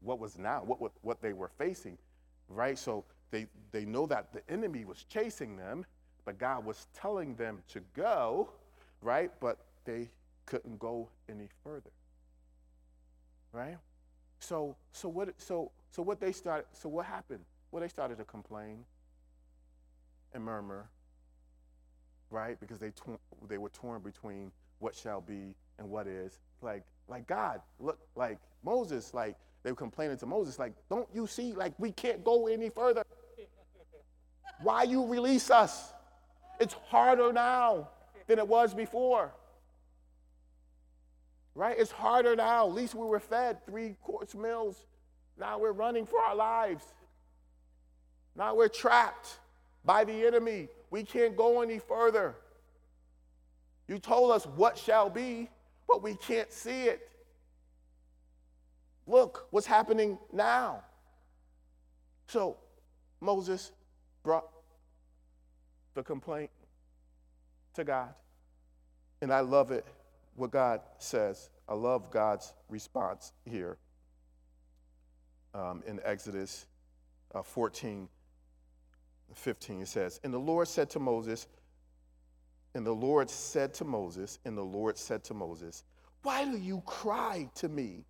what, 0.00 0.18
was 0.18 0.38
now, 0.38 0.62
what, 0.64 0.80
what 0.80 0.92
what 1.02 1.20
they 1.22 1.32
were 1.32 1.50
facing, 1.58 1.98
right? 2.48 2.78
So 2.78 3.04
they 3.30 3.46
they 3.72 3.84
know 3.84 4.06
that 4.06 4.32
the 4.32 4.42
enemy 4.50 4.84
was 4.84 5.04
chasing 5.04 5.56
them, 5.56 5.84
but 6.24 6.38
God 6.38 6.64
was 6.64 6.86
telling 6.94 7.34
them 7.34 7.62
to 7.68 7.80
go, 7.94 8.50
right? 9.02 9.30
But 9.40 9.58
they 9.84 10.08
couldn't 10.46 10.78
go 10.78 11.08
any 11.28 11.48
further, 11.64 11.90
right? 13.52 13.76
So 14.40 14.76
so 14.92 15.08
what 15.08 15.28
so 15.40 15.70
so 15.90 16.02
what 16.02 16.20
they 16.20 16.32
started 16.32 16.66
so 16.72 16.88
what 16.88 17.06
happened? 17.06 17.44
Well, 17.70 17.82
they 17.82 17.88
started 17.88 18.18
to 18.18 18.24
complain 18.24 18.84
and 20.32 20.42
murmur, 20.42 20.88
right? 22.30 22.58
Because 22.60 22.78
they, 22.78 22.92
they 23.48 23.58
were 23.58 23.68
torn 23.70 24.00
between 24.02 24.50
what 24.78 24.94
shall 24.94 25.20
be 25.20 25.54
and 25.78 25.88
what 25.88 26.06
is. 26.06 26.38
Like, 26.62 26.84
like 27.08 27.26
God, 27.26 27.60
look, 27.78 27.98
like 28.16 28.38
Moses, 28.64 29.12
like 29.14 29.36
they 29.68 29.72
were 29.72 29.76
complaining 29.76 30.16
to 30.16 30.24
Moses, 30.24 30.58
like, 30.58 30.72
don't 30.88 31.06
you 31.12 31.26
see, 31.26 31.52
like 31.52 31.74
we 31.76 31.92
can't 31.92 32.24
go 32.24 32.46
any 32.46 32.70
further. 32.70 33.04
Why 34.62 34.84
you 34.84 35.04
release 35.06 35.50
us? 35.50 35.92
It's 36.58 36.72
harder 36.86 37.34
now 37.34 37.90
than 38.26 38.38
it 38.38 38.48
was 38.48 38.72
before. 38.72 39.30
Right? 41.54 41.76
It's 41.78 41.90
harder 41.90 42.34
now. 42.34 42.66
At 42.66 42.72
least 42.72 42.94
we 42.94 43.04
were 43.04 43.20
fed 43.20 43.58
three 43.66 43.94
course 44.02 44.34
meals. 44.34 44.86
Now 45.38 45.58
we're 45.58 45.72
running 45.72 46.06
for 46.06 46.18
our 46.18 46.34
lives. 46.34 46.86
Now 48.34 48.54
we're 48.54 48.68
trapped 48.68 49.38
by 49.84 50.04
the 50.04 50.26
enemy. 50.26 50.68
We 50.88 51.04
can't 51.04 51.36
go 51.36 51.60
any 51.60 51.78
further. 51.78 52.36
You 53.86 53.98
told 53.98 54.30
us 54.30 54.46
what 54.46 54.78
shall 54.78 55.10
be, 55.10 55.50
but 55.86 56.02
we 56.02 56.14
can't 56.14 56.50
see 56.50 56.84
it. 56.84 57.10
Look 59.08 59.46
what's 59.50 59.66
happening 59.66 60.18
now. 60.32 60.84
So 62.26 62.58
Moses 63.20 63.72
brought 64.22 64.48
the 65.94 66.02
complaint 66.02 66.50
to 67.74 67.84
God. 67.84 68.10
And 69.22 69.32
I 69.32 69.40
love 69.40 69.70
it, 69.70 69.86
what 70.36 70.50
God 70.50 70.82
says. 70.98 71.48
I 71.66 71.74
love 71.74 72.10
God's 72.10 72.52
response 72.68 73.32
here 73.46 73.78
um, 75.54 75.82
in 75.86 76.00
Exodus 76.04 76.66
uh, 77.34 77.42
14 77.42 78.08
15. 79.34 79.82
It 79.82 79.88
says, 79.88 80.20
And 80.24 80.32
the 80.32 80.38
Lord 80.38 80.68
said 80.68 80.90
to 80.90 80.98
Moses, 80.98 81.46
and 82.74 82.86
the 82.86 82.94
Lord 82.94 83.28
said 83.30 83.74
to 83.74 83.84
Moses, 83.84 84.38
and 84.44 84.56
the 84.56 84.62
Lord 84.62 84.96
said 84.96 85.24
to 85.24 85.34
Moses, 85.34 85.84
Why 86.22 86.44
do 86.44 86.56
you 86.56 86.82
cry 86.86 87.48
to 87.56 87.68
me? 87.68 88.04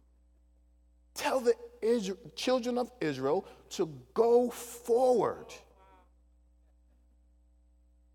Tell 1.18 1.40
the 1.40 1.54
Israel, 1.82 2.16
children 2.36 2.78
of 2.78 2.92
Israel 3.00 3.44
to 3.70 3.92
go 4.14 4.50
forward. 4.50 5.46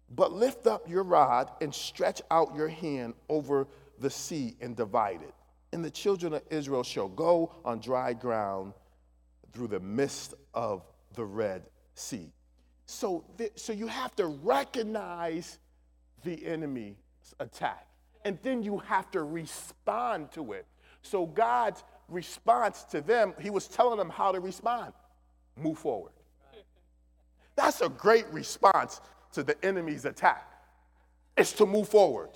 But 0.10 0.32
lift 0.32 0.68
up 0.68 0.90
your 0.90 1.04
rod 1.04 1.52
and 1.60 1.76
stretch 1.76 2.22
out 2.32 2.56
your 2.56 2.70
hand 2.70 3.16
over 3.28 3.68
the 4.00 4.10
sea 4.10 4.56
and 4.62 4.74
divide 4.74 5.22
it. 5.22 5.34
And 5.74 5.84
the 5.84 5.92
children 5.92 6.34
of 6.34 6.44
Israel 6.50 6.84
shall 6.84 7.10
go 7.10 7.54
on 7.66 7.80
dry 7.80 8.14
ground 8.14 8.74
through 9.52 9.68
the 9.68 9.82
midst 9.82 10.34
of 10.54 10.86
the 11.14 11.26
Red 11.26 11.64
Sea. 11.96 12.32
So, 12.86 13.26
th- 13.38 13.52
so 13.56 13.74
you 13.74 13.88
have 13.88 14.16
to 14.16 14.28
recognize 14.28 15.60
the 16.24 16.46
enemy's 16.46 16.96
attack, 17.42 17.86
and 18.24 18.40
then 18.44 18.64
you 18.64 18.78
have 18.78 19.12
to 19.12 19.24
respond 19.24 20.32
to 20.32 20.54
it. 20.54 20.66
So 21.04 21.26
God's 21.26 21.84
response 22.14 22.84
to 22.86 23.02
them, 23.02 23.34
He 23.40 23.50
was 23.50 23.68
telling 23.68 23.98
them 23.98 24.10
how 24.10 24.32
to 24.32 24.40
respond. 24.40 24.94
Move 25.58 25.78
forward. 25.78 26.14
That's 27.56 27.82
a 27.82 27.90
great 27.90 28.26
response 28.32 29.02
to 29.34 29.44
the 29.44 29.64
enemy's 29.66 30.06
attack. 30.06 30.50
It's 31.38 31.54
to 31.54 31.66
move 31.66 31.90
forward. 31.90 32.30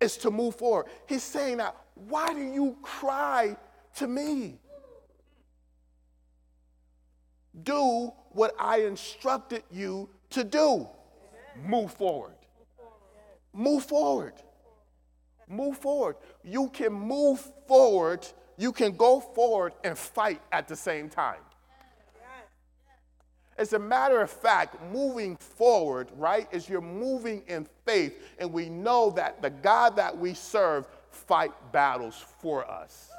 It's 0.00 0.16
to 0.18 0.30
move 0.30 0.56
forward. 0.56 0.86
He's 1.06 1.22
saying 1.22 1.58
that, 1.58 1.74
why 1.94 2.34
do 2.34 2.40
you 2.40 2.76
cry 2.82 3.56
to 3.96 4.06
me? 4.06 4.58
Do 7.62 8.12
what 8.30 8.54
I 8.58 8.80
instructed 8.80 9.62
you 9.70 10.10
to 10.30 10.44
do. 10.44 10.86
Move 11.64 11.92
forward. 11.92 12.34
Move 13.54 13.84
forward. 13.84 14.34
Move 15.48 15.78
forward. 15.78 16.16
You 16.42 16.68
can 16.68 16.92
move 16.92 17.40
forward. 17.66 18.26
You 18.56 18.72
can 18.72 18.96
go 18.96 19.20
forward 19.20 19.74
and 19.84 19.96
fight 19.96 20.40
at 20.52 20.68
the 20.68 20.76
same 20.76 21.08
time. 21.08 21.40
As 23.58 23.72
a 23.72 23.78
matter 23.78 24.20
of 24.20 24.30
fact, 24.30 24.76
moving 24.92 25.36
forward, 25.36 26.08
right, 26.16 26.46
is 26.52 26.68
you're 26.68 26.82
moving 26.82 27.42
in 27.46 27.66
faith, 27.86 28.14
and 28.38 28.52
we 28.52 28.68
know 28.68 29.10
that 29.12 29.40
the 29.40 29.48
God 29.48 29.96
that 29.96 30.16
we 30.16 30.34
serve 30.34 30.86
fight 31.10 31.52
battles 31.72 32.22
for 32.38 32.70
us. 32.70 33.10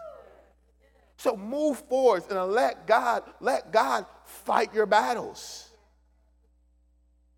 So 1.18 1.36
move 1.36 1.80
forward 1.90 2.24
and 2.30 2.52
let 2.52 2.86
God, 2.86 3.24
let 3.40 3.72
God 3.72 4.06
fight 4.26 4.72
your 4.76 4.86
battles. 4.86 5.70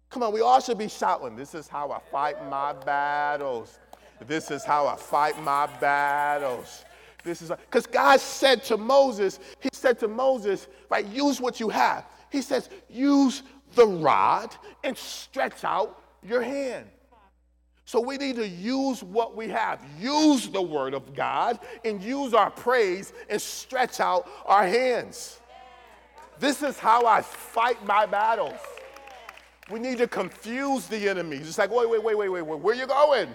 Come 0.09 0.23
on, 0.23 0.33
we 0.33 0.41
all 0.41 0.59
should 0.59 0.77
be 0.77 0.89
shouting, 0.89 1.35
This 1.37 1.55
is 1.55 1.69
how 1.69 1.91
I 1.91 1.99
fight 2.11 2.43
my 2.49 2.73
battles. 2.73 3.79
This 4.27 4.51
is 4.51 4.63
how 4.63 4.87
I 4.87 4.95
fight 4.95 5.41
my 5.41 5.67
battles. 5.79 6.85
This 7.23 7.41
is 7.41 7.49
because 7.49 7.85
God 7.85 8.19
said 8.19 8.63
to 8.65 8.77
Moses, 8.77 9.39
He 9.59 9.69
said 9.73 9.99
to 9.99 10.07
Moses, 10.07 10.67
right, 10.89 11.05
use 11.05 11.41
what 11.41 11.59
you 11.59 11.69
have. 11.69 12.05
He 12.31 12.41
says, 12.41 12.69
use 12.89 13.43
the 13.75 13.85
rod 13.85 14.55
and 14.83 14.97
stretch 14.97 15.63
out 15.63 16.01
your 16.23 16.41
hand. 16.41 16.85
So 17.85 17.99
we 17.99 18.17
need 18.17 18.35
to 18.35 18.47
use 18.47 19.03
what 19.03 19.35
we 19.35 19.47
have, 19.47 19.83
use 19.99 20.47
the 20.47 20.61
word 20.61 20.93
of 20.93 21.15
God, 21.15 21.59
and 21.83 22.01
use 22.01 22.35
our 22.35 22.51
praise 22.51 23.13
and 23.29 23.41
stretch 23.41 23.99
out 23.99 24.29
our 24.45 24.63
hands. 24.67 25.39
This 26.39 26.61
is 26.61 26.77
how 26.77 27.07
I 27.07 27.21
fight 27.21 27.83
my 27.85 28.05
battles. 28.05 28.59
We 29.71 29.79
need 29.79 29.97
to 29.97 30.07
confuse 30.07 30.87
the 30.87 31.09
enemy. 31.09 31.37
It's 31.37 31.57
like, 31.57 31.71
wait, 31.71 31.89
wait, 31.89 32.03
wait, 32.03 32.15
wait, 32.15 32.29
wait, 32.29 32.41
wait, 32.41 32.59
where 32.59 32.75
are 32.75 32.77
you 32.77 32.87
going? 32.87 33.29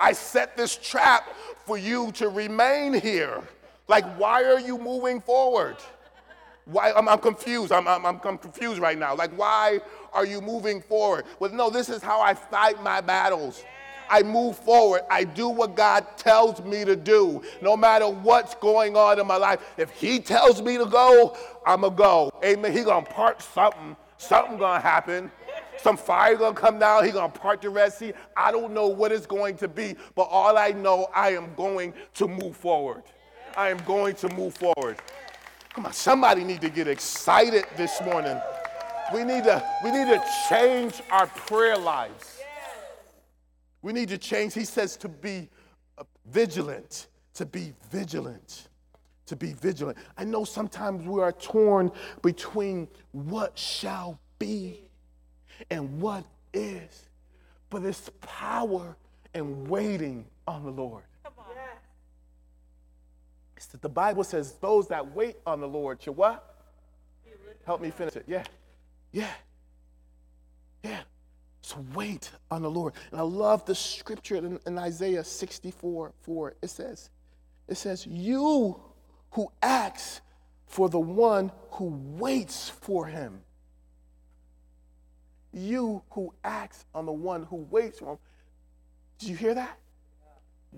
I 0.00 0.12
set 0.12 0.56
this 0.56 0.76
trap 0.76 1.28
for 1.66 1.76
you 1.76 2.10
to 2.12 2.28
remain 2.28 2.94
here. 2.94 3.42
Like, 3.86 4.06
why 4.16 4.44
are 4.44 4.58
you 4.58 4.78
moving 4.78 5.20
forward? 5.20 5.76
Why? 6.64 6.92
I'm, 6.92 7.08
I'm 7.08 7.18
confused. 7.18 7.72
I'm, 7.72 7.86
I'm, 7.86 8.06
I'm 8.06 8.38
confused 8.38 8.80
right 8.80 8.98
now. 8.98 9.14
Like, 9.14 9.32
why 9.32 9.80
are 10.12 10.24
you 10.24 10.40
moving 10.40 10.80
forward? 10.80 11.24
Well, 11.38 11.52
no, 11.52 11.70
this 11.70 11.88
is 11.88 12.02
how 12.02 12.20
I 12.20 12.34
fight 12.34 12.82
my 12.82 13.00
battles. 13.00 13.64
I 14.08 14.22
move 14.22 14.58
forward. 14.58 15.02
I 15.08 15.24
do 15.24 15.48
what 15.48 15.76
God 15.76 16.04
tells 16.16 16.60
me 16.62 16.84
to 16.84 16.96
do, 16.96 17.42
no 17.62 17.76
matter 17.76 18.08
what's 18.08 18.56
going 18.56 18.96
on 18.96 19.20
in 19.20 19.26
my 19.26 19.36
life. 19.36 19.60
If 19.76 19.90
He 19.90 20.18
tells 20.18 20.60
me 20.60 20.78
to 20.78 20.86
go, 20.86 21.36
I'm 21.64 21.82
going 21.82 21.92
to 21.92 21.96
go. 21.96 22.32
Amen. 22.44 22.72
He 22.72 22.82
going 22.82 23.04
to 23.04 23.12
part 23.12 23.40
something. 23.42 23.96
Something 24.18 24.58
going 24.58 24.80
to 24.80 24.86
happen. 24.86 25.30
Some 25.82 25.96
fire 25.96 26.36
to 26.36 26.52
come 26.52 26.78
down. 26.78 27.06
He 27.06 27.12
to 27.12 27.28
part 27.28 27.62
the 27.62 27.70
Red 27.70 27.92
Sea. 27.92 28.12
I 28.36 28.52
don't 28.52 28.74
know 28.74 28.88
what 28.88 29.12
it's 29.12 29.26
going 29.26 29.56
to 29.58 29.68
be, 29.68 29.96
but 30.14 30.24
all 30.24 30.58
I 30.58 30.72
know, 30.72 31.08
I 31.14 31.30
am 31.30 31.54
going 31.54 31.94
to 32.14 32.28
move 32.28 32.56
forward. 32.56 33.04
I 33.56 33.70
am 33.70 33.78
going 33.78 34.14
to 34.16 34.28
move 34.34 34.54
forward. 34.54 34.98
Come 35.72 35.86
on, 35.86 35.92
somebody 35.92 36.44
need 36.44 36.60
to 36.60 36.68
get 36.68 36.86
excited 36.86 37.64
this 37.76 38.00
morning. 38.02 38.38
We 39.14 39.24
need 39.24 39.44
to, 39.44 39.64
we 39.82 39.90
need 39.90 40.06
to 40.06 40.22
change 40.48 41.00
our 41.10 41.26
prayer 41.26 41.78
lives. 41.78 42.40
We 43.80 43.92
need 43.92 44.10
to 44.10 44.18
change. 44.18 44.52
He 44.52 44.64
says 44.64 44.96
to 44.98 45.08
be 45.08 45.48
uh, 45.96 46.04
vigilant, 46.26 47.08
to 47.34 47.46
be 47.46 47.72
vigilant, 47.90 48.68
to 49.26 49.34
be 49.34 49.54
vigilant. 49.54 49.96
I 50.18 50.24
know 50.24 50.44
sometimes 50.44 51.06
we 51.06 51.22
are 51.22 51.32
torn 51.32 51.90
between 52.20 52.88
what 53.12 53.58
shall 53.58 54.20
be 54.38 54.89
and 55.70 56.00
what 56.00 56.24
is, 56.52 57.08
but 57.68 57.84
it's 57.84 58.10
power 58.20 58.96
and 59.34 59.68
waiting 59.68 60.24
on 60.46 60.64
the 60.64 60.70
Lord. 60.70 61.04
It's 63.56 63.66
that 63.66 63.82
the 63.82 63.90
Bible 63.90 64.24
says 64.24 64.52
those 64.54 64.88
that 64.88 65.14
wait 65.14 65.36
on 65.46 65.60
the 65.60 65.68
Lord 65.68 66.02
shall 66.02 66.14
what? 66.14 66.50
Help 67.66 67.82
me 67.82 67.90
finish 67.90 68.16
it. 68.16 68.24
Yeah. 68.26 68.44
Yeah. 69.12 69.30
Yeah. 70.82 71.00
So 71.60 71.84
wait 71.94 72.30
on 72.50 72.62
the 72.62 72.70
Lord. 72.70 72.94
And 73.10 73.20
I 73.20 73.22
love 73.22 73.66
the 73.66 73.74
scripture 73.74 74.36
in, 74.36 74.58
in, 74.66 74.78
Isaiah 74.78 75.22
64 75.22 76.12
4. 76.22 76.54
It 76.62 76.70
says, 76.70 77.10
it 77.68 77.76
says, 77.76 78.06
You 78.06 78.80
who 79.32 79.52
acts 79.62 80.22
for 80.66 80.88
the 80.88 80.98
one 80.98 81.52
who 81.72 81.86
waits 82.18 82.70
for 82.70 83.06
him. 83.06 83.42
You 85.52 86.02
who 86.10 86.32
acts 86.44 86.84
on 86.94 87.06
the 87.06 87.12
one 87.12 87.44
who 87.44 87.56
waits 87.70 87.98
for 87.98 88.12
him. 88.12 88.18
Did 89.18 89.28
you 89.28 89.36
hear 89.36 89.54
that? 89.54 89.78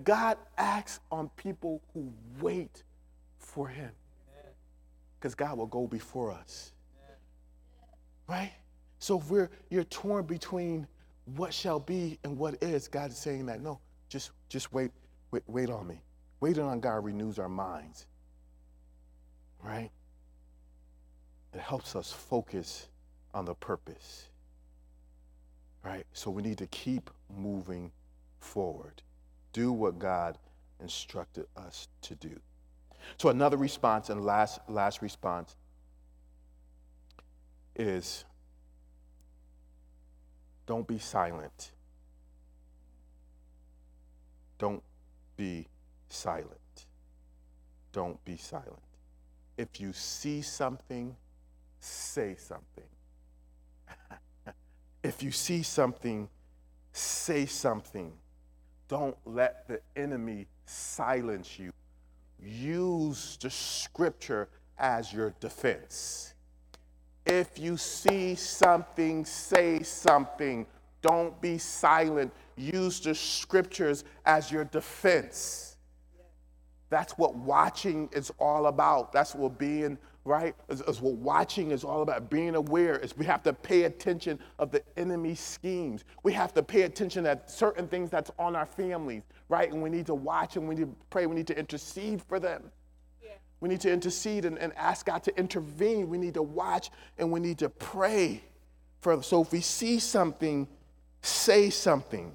God 0.03 0.37
acts 0.57 0.99
on 1.11 1.29
people 1.35 1.81
who 1.93 2.11
wait 2.41 2.83
for 3.37 3.67
him. 3.67 3.91
Because 5.19 5.35
God 5.35 5.57
will 5.57 5.67
go 5.67 5.87
before 5.87 6.31
us. 6.31 6.71
Right? 8.27 8.51
So 8.99 9.19
if 9.19 9.29
we're 9.29 9.49
you're 9.69 9.83
torn 9.85 10.25
between 10.25 10.87
what 11.35 11.53
shall 11.53 11.79
be 11.79 12.19
and 12.23 12.37
what 12.37 12.61
is, 12.61 12.87
God 12.87 13.11
is 13.11 13.17
saying 13.17 13.45
that 13.45 13.61
no, 13.61 13.79
just 14.09 14.31
just 14.49 14.73
wait, 14.73 14.91
wait, 15.31 15.43
wait 15.47 15.69
on 15.69 15.87
me. 15.87 16.01
Waiting 16.39 16.63
on 16.63 16.79
God 16.79 17.05
renews 17.05 17.39
our 17.39 17.49
minds. 17.49 18.07
Right? 19.61 19.91
It 21.53 21.59
helps 21.59 21.95
us 21.95 22.11
focus 22.11 22.87
on 23.33 23.45
the 23.45 23.53
purpose. 23.53 24.29
Right? 25.83 26.05
So 26.13 26.31
we 26.31 26.41
need 26.41 26.57
to 26.59 26.67
keep 26.67 27.09
moving 27.35 27.91
forward. 28.39 29.01
Do 29.51 29.71
what 29.71 29.99
God 29.99 30.37
instructed 30.79 31.45
us 31.57 31.87
to 32.03 32.15
do. 32.15 32.39
So 33.17 33.29
another 33.29 33.57
response 33.57 34.09
and 34.09 34.23
last 34.23 34.59
last 34.69 35.01
response 35.01 35.55
is 37.75 38.23
don't 40.65 40.87
be 40.87 40.97
silent. 40.97 41.71
Don't 44.57 44.83
be 45.35 45.67
silent. 46.07 46.85
Don't 47.91 48.23
be 48.23 48.37
silent. 48.37 48.79
If 49.57 49.81
you 49.81 49.91
see 49.93 50.41
something, 50.41 51.15
say 51.79 52.35
something. 52.37 52.87
if 55.03 55.21
you 55.21 55.31
see 55.31 55.61
something, 55.61 56.29
say 56.93 57.45
something. 57.45 58.13
Don't 58.87 59.17
let 59.25 59.67
the 59.67 59.81
enemy 59.95 60.47
silence 60.65 61.59
you. 61.59 61.71
Use 62.39 63.37
the 63.41 63.49
scripture 63.49 64.49
as 64.77 65.13
your 65.13 65.33
defense. 65.39 66.33
If 67.25 67.57
you 67.57 67.77
see 67.77 68.35
something, 68.35 69.25
say 69.25 69.81
something. 69.83 70.65
Don't 71.01 71.39
be 71.41 71.57
silent. 71.57 72.33
Use 72.55 72.99
the 72.99 73.15
scriptures 73.15 74.03
as 74.25 74.51
your 74.51 74.65
defense. 74.65 75.77
That's 76.89 77.17
what 77.17 77.35
watching 77.35 78.09
is 78.13 78.31
all 78.39 78.67
about. 78.67 79.11
That's 79.11 79.33
what 79.33 79.57
being 79.57 79.97
right 80.25 80.55
As, 80.69 80.81
is, 80.81 81.01
what 81.01 81.15
watching 81.15 81.71
is 81.71 81.83
all 81.83 82.01
about. 82.01 82.29
Being 82.29 82.55
aware 82.55 82.97
is 82.97 83.17
we 83.17 83.25
have 83.25 83.43
to 83.43 83.53
pay 83.53 83.83
attention 83.83 84.39
of 84.59 84.71
the 84.71 84.81
enemy 84.97 85.35
schemes. 85.35 86.05
We 86.23 86.33
have 86.33 86.53
to 86.53 86.63
pay 86.63 86.83
attention 86.83 87.25
at 87.25 87.51
certain 87.51 87.87
things 87.87 88.09
that's 88.09 88.31
on 88.39 88.55
our 88.55 88.65
families, 88.65 89.23
right? 89.49 89.71
And 89.71 89.81
we 89.81 89.89
need 89.89 90.05
to 90.07 90.15
watch 90.15 90.55
and 90.55 90.67
we 90.67 90.75
need 90.75 90.85
to 90.85 90.95
pray. 91.09 91.25
We 91.25 91.35
need 91.35 91.47
to 91.47 91.57
intercede 91.57 92.21
for 92.21 92.39
them. 92.39 92.71
We 93.63 93.69
need 93.69 93.79
to 93.81 93.91
intercede 93.93 94.43
and, 94.43 94.59
and 94.59 94.73
ask 94.75 95.05
God 95.05 95.23
to 95.23 95.39
intervene. 95.39 96.09
We 96.09 96.17
need 96.17 96.33
to 96.33 96.41
watch 96.43 96.91
and 97.17 97.31
we 97.31 97.39
need 97.39 97.59
to 97.59 97.69
pray 97.69 98.43
for. 98.99 99.23
So 99.23 99.41
if 99.41 99.53
we 99.53 99.61
see 99.61 99.99
something, 99.99 100.67
say 101.21 101.69
something. 101.69 102.33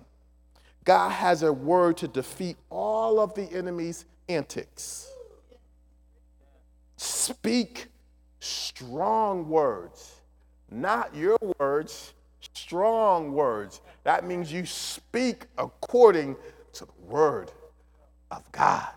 God 0.84 1.10
has 1.10 1.42
a 1.42 1.52
word 1.52 1.98
to 1.98 2.08
defeat 2.08 2.56
all 2.70 3.20
of 3.20 3.34
the 3.34 3.42
enemy's 3.52 4.06
antics. 4.30 5.12
Speak 6.98 7.86
strong 8.40 9.48
words, 9.48 10.20
not 10.70 11.14
your 11.14 11.38
words, 11.58 12.12
strong 12.54 13.32
words. 13.32 13.80
That 14.04 14.26
means 14.26 14.52
you 14.52 14.66
speak 14.66 15.46
according 15.56 16.36
to 16.74 16.84
the 16.84 16.92
word 17.06 17.50
of 18.30 18.50
God 18.52 18.88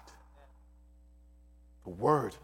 the 1.84 1.89
Word 1.89 2.36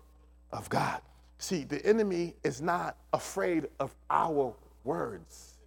of 0.52 0.70
God. 0.70 1.02
See, 1.40 1.64
the 1.64 1.86
enemy 1.86 2.36
is 2.44 2.62
not 2.62 2.98
afraid 3.14 3.68
of 3.80 3.94
our 4.10 4.54
words, 4.84 5.58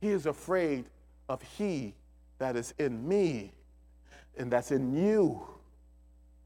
he 0.00 0.08
is 0.08 0.26
afraid 0.26 0.86
of 1.28 1.42
He 1.42 1.94
that 2.38 2.56
is 2.56 2.72
in 2.78 3.06
me 3.06 3.52
and 4.36 4.50
that's 4.50 4.70
in 4.70 4.94
you. 4.94 5.42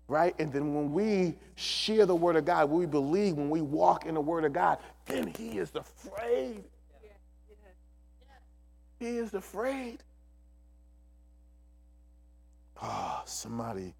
Right? 0.07 0.35
And 0.39 0.53
then 0.53 0.75
when 0.75 0.93
we 0.93 1.37
share 1.55 2.05
the 2.05 2.15
Word 2.15 2.37
of 2.37 2.45
God, 2.45 2.69
we 2.71 2.87
believe, 2.87 3.37
when 3.37 3.49
we 3.49 3.63
walk 3.63 4.05
in 4.05 4.15
the 4.15 4.21
Word 4.21 4.45
of 4.45 4.53
God, 4.53 4.79
then 5.07 5.27
He 5.27 5.59
is 5.59 5.73
afraid. 5.75 6.65
He 8.99 9.17
is 9.17 9.35
afraid. 9.35 10.03
Ah, 12.81 13.21
oh, 13.21 13.23
somebody 13.27 13.95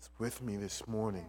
is 0.00 0.10
with 0.18 0.42
me 0.42 0.56
this 0.56 0.86
morning. 0.86 1.28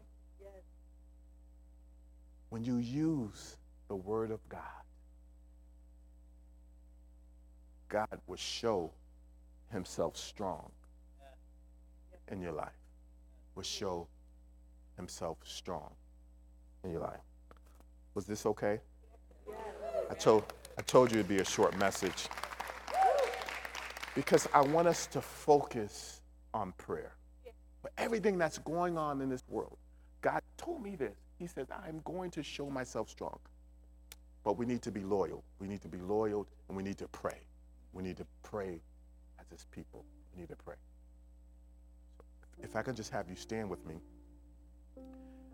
When 2.49 2.63
you 2.63 2.77
use 2.77 3.57
the 3.89 3.95
Word 3.95 4.31
of 4.31 4.39
God, 4.47 4.61
God 7.89 8.19
will 8.27 8.37
show 8.37 8.91
Himself 9.71 10.15
strong 10.17 10.71
in 12.29 12.41
your 12.41 12.53
life, 12.53 12.71
will 13.57 13.63
show 13.63 14.07
Himself 14.95 15.39
strong 15.43 15.91
in 16.83 16.91
your 16.91 17.01
life. 17.01 17.19
Was 18.13 18.25
this 18.25 18.45
okay? 18.45 18.79
I 20.09 20.13
told, 20.13 20.53
I 20.77 20.81
told 20.83 21.11
you 21.11 21.19
it'd 21.19 21.27
be 21.27 21.39
a 21.39 21.45
short 21.45 21.77
message 21.77 22.29
because 24.15 24.47
I 24.53 24.61
want 24.61 24.87
us 24.87 25.07
to 25.07 25.21
focus 25.21 26.21
on 26.53 26.71
prayer 26.73 27.13
for 27.81 27.91
everything 27.97 28.37
that's 28.37 28.59
going 28.59 28.97
on 28.97 29.21
in 29.21 29.29
this 29.29 29.43
world. 29.49 29.77
God 30.21 30.41
told 30.57 30.81
me 30.81 30.95
this. 30.95 31.17
He 31.37 31.47
says, 31.47 31.67
I'm 31.71 32.01
going 32.03 32.31
to 32.31 32.43
show 32.43 32.69
myself 32.69 33.09
strong. 33.09 33.37
But 34.43 34.57
we 34.57 34.65
need 34.65 34.81
to 34.83 34.91
be 34.91 35.01
loyal. 35.01 35.43
We 35.59 35.67
need 35.67 35.81
to 35.81 35.87
be 35.87 35.97
loyal 35.97 36.47
and 36.67 36.77
we 36.77 36.83
need 36.83 36.97
to 36.99 37.07
pray. 37.07 37.41
We 37.93 38.03
need 38.03 38.17
to 38.17 38.25
pray 38.43 38.81
as 39.39 39.45
his 39.49 39.65
people. 39.71 40.05
We 40.33 40.41
need 40.41 40.49
to 40.49 40.55
pray. 40.55 40.75
If 42.61 42.75
I 42.75 42.81
can 42.81 42.95
just 42.95 43.11
have 43.11 43.29
you 43.29 43.35
stand 43.35 43.69
with 43.69 43.85
me. 43.85 43.95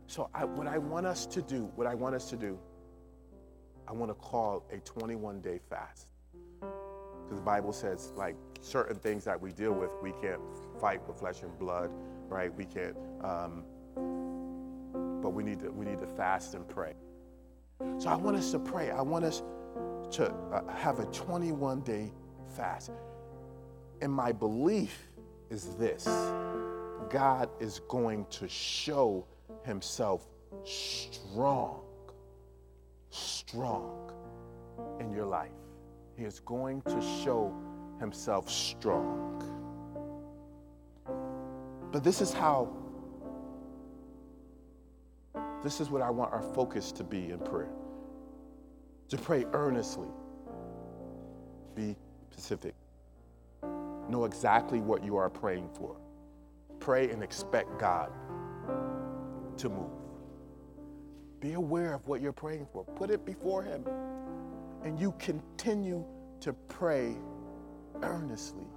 So 0.07 0.29
I, 0.33 0.45
what 0.45 0.67
I 0.67 0.77
want 0.77 1.05
us 1.05 1.25
to 1.27 1.41
do, 1.41 1.71
what 1.75 1.87
I 1.87 1.95
want 1.95 2.15
us 2.15 2.29
to 2.29 2.37
do, 2.37 2.59
I 3.87 3.93
want 3.93 4.09
to 4.09 4.15
call 4.15 4.65
a 4.71 4.77
21 4.77 5.41
day 5.41 5.59
fast. 5.69 6.07
Because 6.61 7.37
the 7.37 7.45
Bible 7.45 7.73
says, 7.73 8.11
like, 8.15 8.35
certain 8.61 8.97
things 8.97 9.23
that 9.25 9.39
we 9.39 9.51
deal 9.51 9.73
with, 9.73 9.91
we 10.01 10.11
can't 10.21 10.41
fight 10.79 11.05
with 11.07 11.17
flesh 11.17 11.41
and 11.41 11.57
blood 11.57 11.89
right? 12.33 12.53
We 12.55 12.65
can't, 12.65 12.97
um, 13.23 13.63
but 15.21 15.29
we 15.29 15.43
need 15.43 15.59
to 15.61 15.71
we 15.71 15.85
need 15.85 15.99
to 15.99 16.07
fast 16.07 16.55
and 16.55 16.67
pray. 16.67 16.93
So 17.97 18.09
I 18.09 18.15
want 18.15 18.37
us 18.37 18.51
to 18.51 18.59
pray. 18.59 18.91
I 18.91 19.01
want 19.01 19.23
us 19.25 19.43
to 20.11 20.31
uh, 20.31 20.73
have 20.73 20.99
a 20.99 21.05
21 21.05 21.81
day 21.81 22.11
fast. 22.55 22.91
And 24.01 24.11
my 24.11 24.31
belief 24.31 25.09
is 25.49 25.75
this 25.75 26.05
God 27.09 27.49
is 27.59 27.81
going 27.87 28.25
to 28.31 28.47
show 28.47 29.25
himself 29.63 30.27
strong, 30.63 31.81
strong 33.09 34.11
in 34.99 35.11
your 35.11 35.25
life. 35.25 35.51
He 36.17 36.23
is 36.23 36.39
going 36.39 36.81
to 36.83 37.01
show 37.23 37.53
himself 37.99 38.49
strong. 38.49 39.41
But 41.91 42.03
this 42.03 42.21
is 42.21 42.33
how, 42.33 42.75
this 45.63 45.79
is 45.79 45.89
what 45.89 46.01
I 46.01 46.09
want 46.09 46.33
our 46.33 46.41
focus 46.41 46.91
to 46.93 47.03
be 47.03 47.29
in 47.29 47.39
prayer. 47.39 47.69
To 49.09 49.17
pray 49.17 49.45
earnestly, 49.53 50.07
be 51.75 51.95
specific, 52.31 52.73
know 54.09 54.25
exactly 54.25 54.81
what 54.81 55.03
you 55.03 55.17
are 55.17 55.29
praying 55.29 55.69
for. 55.75 55.95
Pray 56.83 57.09
and 57.11 57.23
expect 57.23 57.79
God 57.79 58.11
to 59.55 59.69
move. 59.69 59.89
Be 61.39 61.53
aware 61.53 61.93
of 61.93 62.05
what 62.09 62.19
you're 62.19 62.33
praying 62.33 62.67
for, 62.73 62.83
put 62.83 63.09
it 63.09 63.25
before 63.25 63.63
Him, 63.63 63.85
and 64.83 64.99
you 64.99 65.13
continue 65.17 66.03
to 66.41 66.51
pray 66.67 67.15
earnestly. 68.01 68.67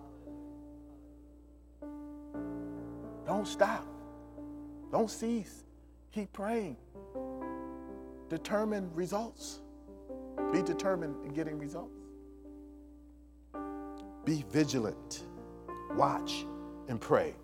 Don't 3.27 3.49
stop. 3.49 3.85
Don't 4.93 5.11
cease. 5.11 5.65
Keep 6.13 6.33
praying. 6.33 6.77
Determine 8.29 8.89
results. 8.95 9.63
Be 10.53 10.63
determined 10.63 11.17
in 11.27 11.33
getting 11.33 11.59
results. 11.59 11.99
Be 14.25 14.45
vigilant. 14.53 15.25
Watch 15.97 16.47
and 16.87 17.01
pray. 17.01 17.35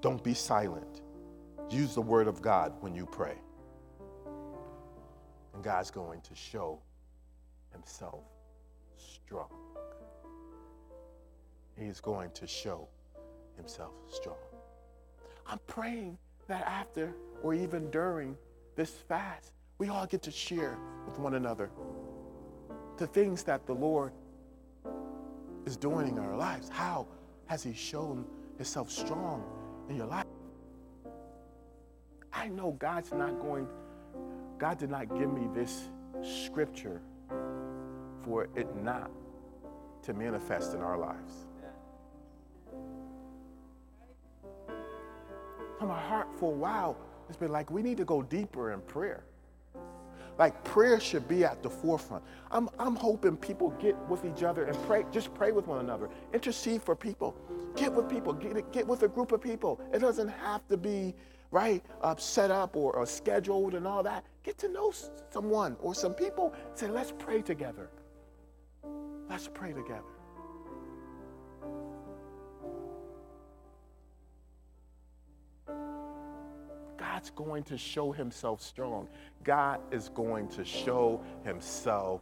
Don't 0.00 0.22
be 0.22 0.34
silent. 0.34 1.02
Use 1.70 1.94
the 1.94 2.00
word 2.00 2.28
of 2.28 2.40
God 2.42 2.74
when 2.80 2.94
you 2.94 3.06
pray. 3.06 3.36
And 5.54 5.64
God's 5.64 5.90
going 5.90 6.20
to 6.20 6.34
show 6.34 6.78
himself 7.72 8.24
strong. 8.96 9.48
He's 11.78 12.00
going 12.00 12.30
to 12.32 12.46
show 12.46 12.88
himself 13.56 13.92
strong. 14.10 14.36
I'm 15.46 15.58
praying 15.66 16.18
that 16.48 16.66
after 16.66 17.14
or 17.42 17.54
even 17.54 17.90
during 17.90 18.36
this 18.76 18.90
fast, 18.90 19.52
we 19.78 19.88
all 19.88 20.06
get 20.06 20.22
to 20.22 20.30
share 20.30 20.78
with 21.06 21.18
one 21.18 21.34
another 21.34 21.70
the 22.96 23.06
things 23.06 23.42
that 23.44 23.66
the 23.66 23.74
Lord 23.74 24.12
is 25.66 25.76
doing 25.76 26.08
in 26.08 26.18
our 26.18 26.36
lives. 26.36 26.68
How 26.68 27.06
has 27.46 27.62
He 27.62 27.74
shown 27.74 28.24
Himself 28.56 28.90
strong 28.90 29.44
in 29.88 29.96
your 29.96 30.06
life? 30.06 30.26
I 32.32 32.48
know 32.48 32.72
God's 32.72 33.12
not 33.12 33.40
going 33.40 33.66
God 34.58 34.78
did 34.78 34.90
not 34.90 35.14
give 35.18 35.32
me 35.32 35.48
this 35.54 35.88
scripture 36.22 37.02
for 38.22 38.48
it 38.56 38.74
not 38.76 39.10
to 40.02 40.14
manifest 40.14 40.74
in 40.74 40.80
our 40.80 40.98
lives. 40.98 41.46
From 45.78 45.88
my 45.88 46.00
heart 46.00 46.28
for 46.38 46.52
a 46.52 46.56
while, 46.56 46.96
it's 47.28 47.36
been 47.36 47.52
like 47.52 47.70
we 47.70 47.82
need 47.82 47.98
to 47.98 48.04
go 48.04 48.22
deeper 48.22 48.72
in 48.72 48.80
prayer. 48.80 49.24
Like 50.38 50.62
prayer 50.64 51.00
should 51.00 51.28
be 51.28 51.44
at 51.44 51.62
the 51.62 51.70
forefront. 51.70 52.22
I'm, 52.50 52.68
I'm 52.78 52.94
hoping 52.94 53.36
people 53.36 53.70
get 53.80 53.96
with 54.08 54.24
each 54.24 54.42
other 54.42 54.64
and 54.64 54.76
pray, 54.86 55.04
just 55.10 55.34
pray 55.34 55.52
with 55.52 55.66
one 55.66 55.80
another. 55.80 56.08
Intercede 56.32 56.82
for 56.82 56.94
people. 56.94 57.34
Get 57.76 57.92
with 57.92 58.08
people. 58.08 58.32
Get, 58.32 58.72
get 58.72 58.86
with 58.86 59.02
a 59.02 59.08
group 59.08 59.32
of 59.32 59.40
people. 59.40 59.80
It 59.92 59.98
doesn't 59.98 60.28
have 60.28 60.66
to 60.68 60.76
be, 60.76 61.14
right, 61.50 61.84
uh, 62.02 62.16
set 62.16 62.50
up 62.50 62.74
or, 62.76 62.92
or 62.92 63.06
scheduled 63.06 63.74
and 63.74 63.86
all 63.86 64.02
that. 64.02 64.24
Get 64.42 64.58
to 64.58 64.68
know 64.68 64.92
someone 65.30 65.76
or 65.80 65.94
some 65.94 66.14
people. 66.14 66.54
Say, 66.74 66.88
let's 66.88 67.12
pray 67.18 67.42
together. 67.42 67.90
Let's 69.28 69.48
pray 69.48 69.72
together. 69.72 70.02
God's 76.96 77.30
going 77.30 77.62
to 77.64 77.78
show 77.78 78.12
himself 78.12 78.62
strong. 78.62 79.08
God 79.42 79.80
is 79.90 80.08
going 80.10 80.48
to 80.48 80.64
show 80.64 81.22
himself 81.44 82.20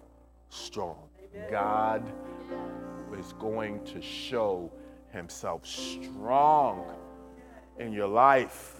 strong. 0.48 0.96
God 1.50 2.04
is 3.18 3.32
going 3.34 3.84
to 3.84 4.00
show 4.00 4.70
himself 5.14 5.66
strong 5.66 6.84
in 7.78 7.92
your 7.92 8.08
life. 8.08 8.76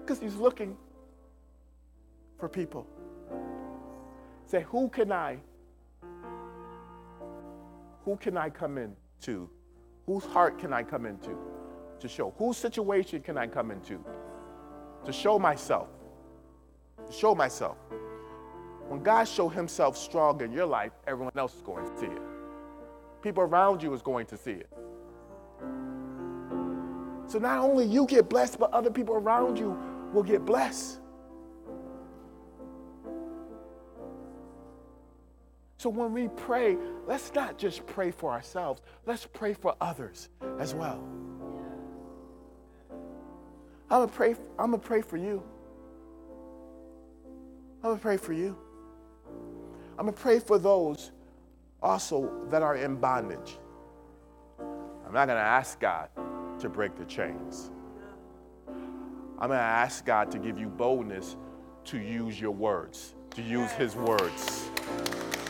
Because 0.00 0.20
he's 0.20 0.36
looking 0.36 0.76
for 2.38 2.48
people. 2.48 2.86
Say, 4.46 4.62
who 4.62 4.88
can 4.88 5.10
I? 5.10 5.38
Who 8.04 8.16
can 8.16 8.36
I 8.36 8.50
come 8.50 8.78
into? 8.78 9.50
Whose 10.06 10.24
heart 10.24 10.58
can 10.58 10.72
I 10.72 10.82
come 10.82 11.06
into? 11.06 11.36
to 12.00 12.08
show? 12.08 12.34
Whose 12.38 12.56
situation 12.56 13.20
can 13.20 13.38
I 13.38 13.46
come 13.46 13.70
into? 13.70 14.02
To 15.04 15.12
show 15.12 15.38
myself. 15.38 15.88
To 17.06 17.12
show 17.12 17.34
myself. 17.34 17.76
When 18.88 19.02
God 19.02 19.24
show 19.24 19.48
himself 19.48 19.96
strong 19.96 20.40
in 20.40 20.52
your 20.52 20.66
life, 20.66 20.92
everyone 21.06 21.32
else 21.36 21.54
is 21.54 21.62
going 21.62 21.88
to 21.88 21.98
see 21.98 22.06
it. 22.06 22.29
People 23.22 23.42
around 23.42 23.82
you 23.82 23.92
is 23.94 24.02
going 24.02 24.26
to 24.26 24.36
see 24.36 24.52
it. 24.52 24.68
So 27.26 27.38
not 27.38 27.58
only 27.58 27.84
you 27.84 28.06
get 28.06 28.28
blessed, 28.28 28.58
but 28.58 28.72
other 28.72 28.90
people 28.90 29.14
around 29.14 29.58
you 29.58 29.78
will 30.12 30.22
get 30.22 30.44
blessed. 30.44 30.98
So 35.76 35.88
when 35.88 36.12
we 36.12 36.28
pray, 36.28 36.76
let's 37.06 37.32
not 37.34 37.56
just 37.56 37.86
pray 37.86 38.10
for 38.10 38.32
ourselves, 38.32 38.82
let's 39.06 39.26
pray 39.26 39.54
for 39.54 39.74
others 39.80 40.28
as 40.58 40.74
well. 40.74 41.02
I'm 43.90 44.00
gonna 44.02 44.08
pray. 44.08 44.36
I'm 44.58 44.72
gonna 44.72 44.78
pray 44.78 45.00
for 45.00 45.16
you. 45.16 45.42
I'm 47.82 47.90
gonna 47.90 47.96
pray 47.96 48.16
for 48.16 48.32
you. 48.32 48.56
I'm 49.98 50.06
gonna 50.06 50.12
pray 50.12 50.38
for 50.38 50.58
those 50.58 51.12
also 51.82 52.30
that 52.50 52.62
are 52.62 52.76
in 52.76 52.96
bondage. 52.96 53.58
I'm 54.58 55.12
not 55.12 55.26
gonna 55.26 55.40
ask 55.40 55.80
God 55.80 56.08
to 56.60 56.68
break 56.68 56.96
the 56.96 57.04
chains. 57.04 57.70
I'm 59.38 59.48
gonna 59.48 59.54
ask 59.54 60.04
God 60.04 60.30
to 60.32 60.38
give 60.38 60.58
you 60.58 60.68
boldness 60.68 61.36
to 61.86 61.98
use 61.98 62.40
your 62.40 62.50
words, 62.50 63.14
to 63.30 63.42
use 63.42 63.70
His 63.72 63.96
words, 63.96 64.70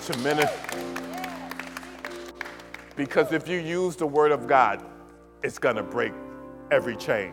to 0.06 0.16
minister. 0.18 0.58
Because 2.96 3.32
if 3.32 3.48
you 3.48 3.58
use 3.58 3.96
the 3.96 4.06
word 4.06 4.30
of 4.30 4.46
God, 4.46 4.84
it's 5.42 5.58
gonna 5.58 5.82
break 5.82 6.12
every 6.70 6.96
chain. 6.96 7.32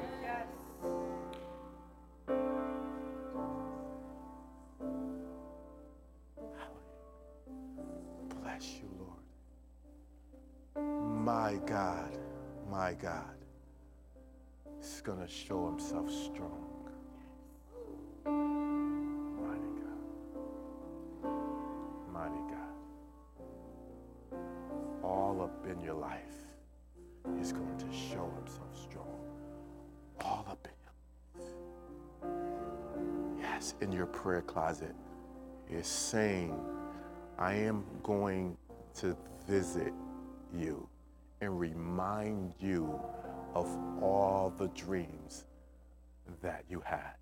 Prayer 34.28 34.42
closet, 34.42 34.94
is 35.72 35.88
saying, 35.88 36.54
I 37.40 37.54
am 37.54 37.86
going 38.04 38.58
to 38.96 39.16
visit 39.48 39.94
you 40.54 40.86
and 41.40 41.58
remind 41.58 42.52
you 42.60 43.00
of 43.56 43.68
all 44.04 44.54
the 44.58 44.68
dreams 44.76 45.46
that 46.42 46.66
you 46.70 46.84
had. 46.84 47.14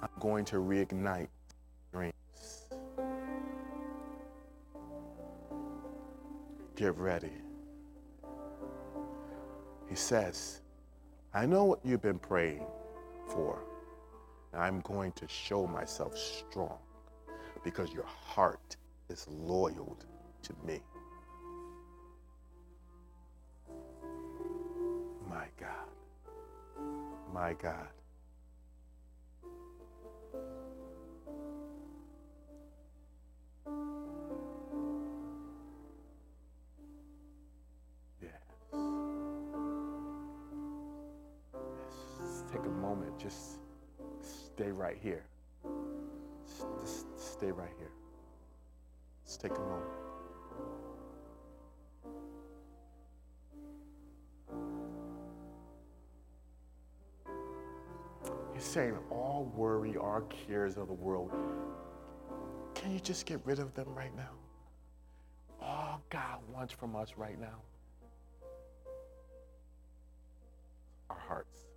I'm 0.00 0.08
going 0.20 0.44
to 0.44 0.58
reignite 0.58 1.30
dreams. 1.92 2.68
Get 6.76 6.96
ready. 6.96 7.32
He 9.88 9.96
says, 9.96 10.60
I 11.34 11.44
know 11.44 11.64
what 11.64 11.80
you've 11.82 12.02
been 12.02 12.20
praying 12.20 12.64
for. 13.26 13.64
I'm 14.54 14.80
going 14.80 15.12
to 15.12 15.28
show 15.28 15.66
myself 15.66 16.16
strong 16.16 16.78
because 17.64 17.92
your 17.92 18.06
heart 18.06 18.76
is 19.08 19.26
loyal 19.28 19.96
to 20.42 20.54
me. 20.66 20.80
My 25.28 25.46
God. 25.58 26.86
My 27.32 27.52
God. 27.54 27.88
Stay 44.58 44.72
right 44.72 44.98
here. 45.00 45.22
Just 46.80 47.06
stay 47.16 47.52
right 47.52 47.70
here. 47.78 47.92
Let's 49.24 49.36
take 49.36 49.52
a 49.52 49.60
moment. 49.60 49.84
He's 58.52 58.64
saying 58.64 58.98
all 59.12 59.48
worry, 59.54 59.96
all 59.96 60.22
cares 60.48 60.76
of 60.76 60.88
the 60.88 60.92
world, 60.92 61.30
can 62.74 62.90
you 62.92 62.98
just 62.98 63.26
get 63.26 63.40
rid 63.44 63.60
of 63.60 63.72
them 63.74 63.86
right 63.94 64.16
now? 64.16 64.32
All 65.62 66.02
God 66.10 66.40
wants 66.52 66.72
from 66.72 66.96
us 66.96 67.14
right 67.16 67.40
now 67.40 67.62
our 71.10 71.18
hearts. 71.28 71.67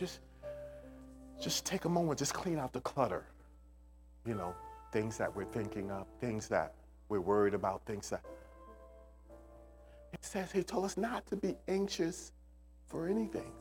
Just 0.00 0.20
just 1.38 1.66
take 1.66 1.84
a 1.84 1.88
moment, 1.90 2.18
just 2.18 2.32
clean 2.32 2.58
out 2.58 2.72
the 2.72 2.80
clutter. 2.80 3.26
You 4.26 4.34
know, 4.34 4.54
things 4.92 5.18
that 5.18 5.34
we're 5.36 5.44
thinking 5.44 5.90
of, 5.90 6.06
things 6.20 6.48
that 6.48 6.74
we're 7.10 7.20
worried 7.20 7.52
about, 7.52 7.84
things 7.84 8.08
that 8.08 8.22
it 10.14 10.24
says 10.24 10.50
he 10.52 10.62
told 10.62 10.86
us 10.86 10.96
not 10.96 11.26
to 11.26 11.36
be 11.36 11.54
anxious 11.68 12.32
for 12.86 13.08
anything. 13.08 13.52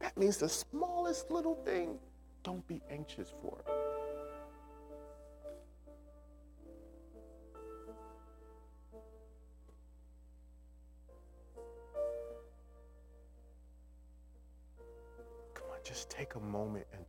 That 0.00 0.18
means 0.18 0.36
the 0.36 0.48
smallest 0.48 1.30
little 1.30 1.54
thing, 1.64 1.98
don't 2.42 2.66
be 2.66 2.82
anxious 2.90 3.32
for 3.40 3.60
it. 3.60 3.75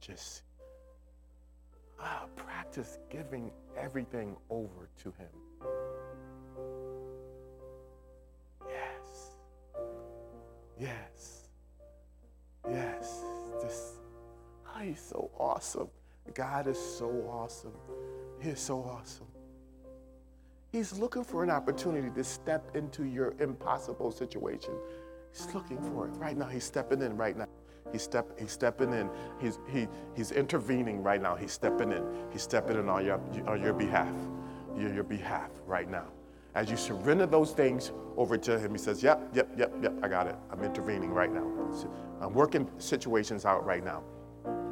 Just 0.08 0.43
ah, 1.99 2.26
practice 2.36 2.99
giving 3.10 3.51
everything 3.78 4.36
over 4.49 4.89
to 5.03 5.12
Him. 5.12 5.28
Yes. 8.70 9.32
Yes. 10.80 11.49
Yes. 12.70 13.22
This, 13.62 13.97
oh, 14.68 14.80
he's 14.80 15.01
so 15.01 15.30
awesome. 15.38 15.89
God 16.34 16.68
is 16.68 16.80
so 16.80 17.08
awesome. 17.30 17.74
He 18.41 18.49
is 18.49 18.60
so 18.60 18.84
awesome. 18.84 19.28
He's 20.72 20.97
looking 20.99 21.24
for 21.24 21.43
an 21.43 21.49
opportunity 21.49 22.10
to 22.14 22.24
step 22.24 22.76
into 22.76 23.05
your 23.05 23.34
impossible 23.39 24.12
situation. 24.12 24.74
He's 25.32 25.53
looking 25.53 25.82
for 25.82 26.08
it 26.08 26.12
right 26.12 26.38
now. 26.38 26.45
He's 26.45 26.66
stepping 26.66 27.01
in 27.01 27.18
right 27.18 27.38
now. 27.38 27.46
He's, 27.91 28.01
step, 28.01 28.27
he's 28.39 28.51
stepping 28.51 28.93
in. 28.93 29.09
He's, 29.39 29.59
he, 29.67 29.88
he's 30.15 30.31
intervening 30.31 31.03
right 31.03 31.21
now. 31.21 31.35
He's 31.35 31.51
stepping 31.51 31.91
in. 31.91 32.03
He's 32.31 32.43
stepping 32.43 32.77
in 32.77 32.89
on 32.89 33.05
your, 33.05 33.19
on 33.47 33.61
your 33.61 33.73
behalf. 33.73 34.13
Your, 34.77 34.93
your 34.93 35.03
behalf 35.03 35.49
right 35.65 35.89
now. 35.89 36.05
As 36.55 36.71
you 36.71 36.77
surrender 36.77 37.25
those 37.27 37.51
things 37.51 37.91
over 38.15 38.38
to 38.38 38.57
him, 38.57 38.71
he 38.71 38.77
says, 38.77 39.03
Yep, 39.03 39.29
yep, 39.35 39.47
yep, 39.57 39.71
yep, 39.81 39.93
I 40.01 40.07
got 40.07 40.27
it. 40.27 40.35
I'm 40.51 40.63
intervening 40.63 41.11
right 41.11 41.31
now. 41.31 41.45
I'm 42.19 42.33
working 42.33 42.67
situations 42.79 43.45
out 43.45 43.63
right 43.65 43.83
now. 43.83 44.03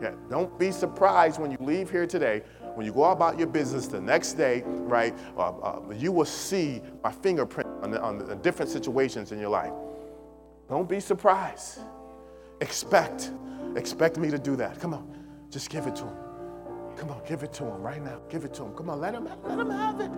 Yeah, 0.01 0.11
don't 0.29 0.57
be 0.57 0.71
surprised 0.71 1.39
when 1.39 1.51
you 1.51 1.57
leave 1.59 1.89
here 1.89 2.07
today, 2.07 2.41
when 2.73 2.85
you 2.85 2.93
go 2.93 3.05
about 3.05 3.37
your 3.37 3.47
business 3.47 3.87
the 3.87 4.01
next 4.01 4.33
day, 4.33 4.63
right? 4.65 5.15
Uh, 5.37 5.51
uh, 5.51 5.81
you 5.95 6.11
will 6.11 6.25
see 6.25 6.81
my 7.03 7.11
fingerprint 7.11 7.69
on, 7.81 7.91
the, 7.91 8.01
on 8.01 8.17
the 8.17 8.35
different 8.35 8.71
situations 8.71 9.31
in 9.31 9.39
your 9.39 9.49
life. 9.49 9.71
Don't 10.69 10.89
be 10.89 10.99
surprised. 10.99 11.79
Expect, 12.61 13.31
expect 13.75 14.17
me 14.17 14.29
to 14.29 14.39
do 14.39 14.55
that. 14.55 14.79
Come 14.79 14.93
on, 14.93 15.13
just 15.49 15.69
give 15.69 15.87
it 15.87 15.95
to 15.97 16.03
him. 16.03 16.15
Come 16.97 17.09
on, 17.09 17.21
give 17.27 17.43
it 17.43 17.51
to 17.53 17.65
him 17.65 17.81
right 17.81 18.01
now. 18.01 18.21
Give 18.29 18.45
it 18.45 18.53
to 18.55 18.63
him. 18.63 18.73
Come 18.73 18.89
on, 18.89 19.01
let 19.01 19.13
him, 19.13 19.27
let 19.43 19.59
him 19.59 19.69
have 19.69 19.99
it. 19.99 20.09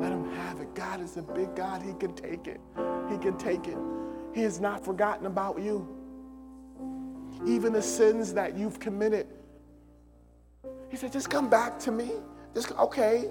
Let 0.00 0.10
him 0.10 0.30
have 0.34 0.60
it. 0.60 0.74
God 0.74 1.00
is 1.00 1.16
a 1.16 1.22
big 1.22 1.54
God. 1.54 1.80
He 1.82 1.92
can 1.94 2.12
take 2.14 2.48
it. 2.48 2.60
He 3.08 3.18
can 3.18 3.36
take 3.38 3.68
it. 3.68 3.78
He 4.34 4.42
has 4.42 4.60
not 4.60 4.84
forgotten 4.84 5.26
about 5.26 5.60
you. 5.60 5.86
Even 7.46 7.72
the 7.72 7.82
sins 7.82 8.32
that 8.34 8.56
you've 8.56 8.80
committed. 8.80 9.28
He 10.88 10.96
said, 10.96 11.12
just 11.12 11.30
come 11.30 11.48
back 11.48 11.78
to 11.80 11.92
me. 11.92 12.12
Just 12.52 12.72
okay. 12.72 13.30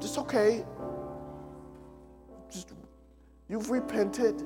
Just 0.00 0.18
okay. 0.18 0.64
Just 2.50 2.72
you've 3.48 3.70
repented. 3.70 4.42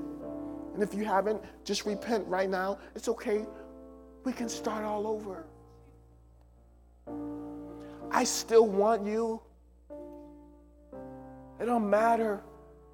And 0.75 0.83
if 0.83 0.93
you 0.93 1.05
haven't, 1.05 1.41
just 1.64 1.87
repent 1.87 2.27
right 2.27 2.51
now. 2.51 2.79
It's 2.95 3.09
okay. 3.09 3.47
We 4.25 4.33
can 4.33 4.49
start 4.49 4.85
all 4.85 5.07
over. 5.07 5.47
I 8.11 8.25
still 8.25 8.66
want 8.66 9.07
you. 9.07 9.41
It 11.61 11.66
don't 11.66 11.89
matter 11.89 12.43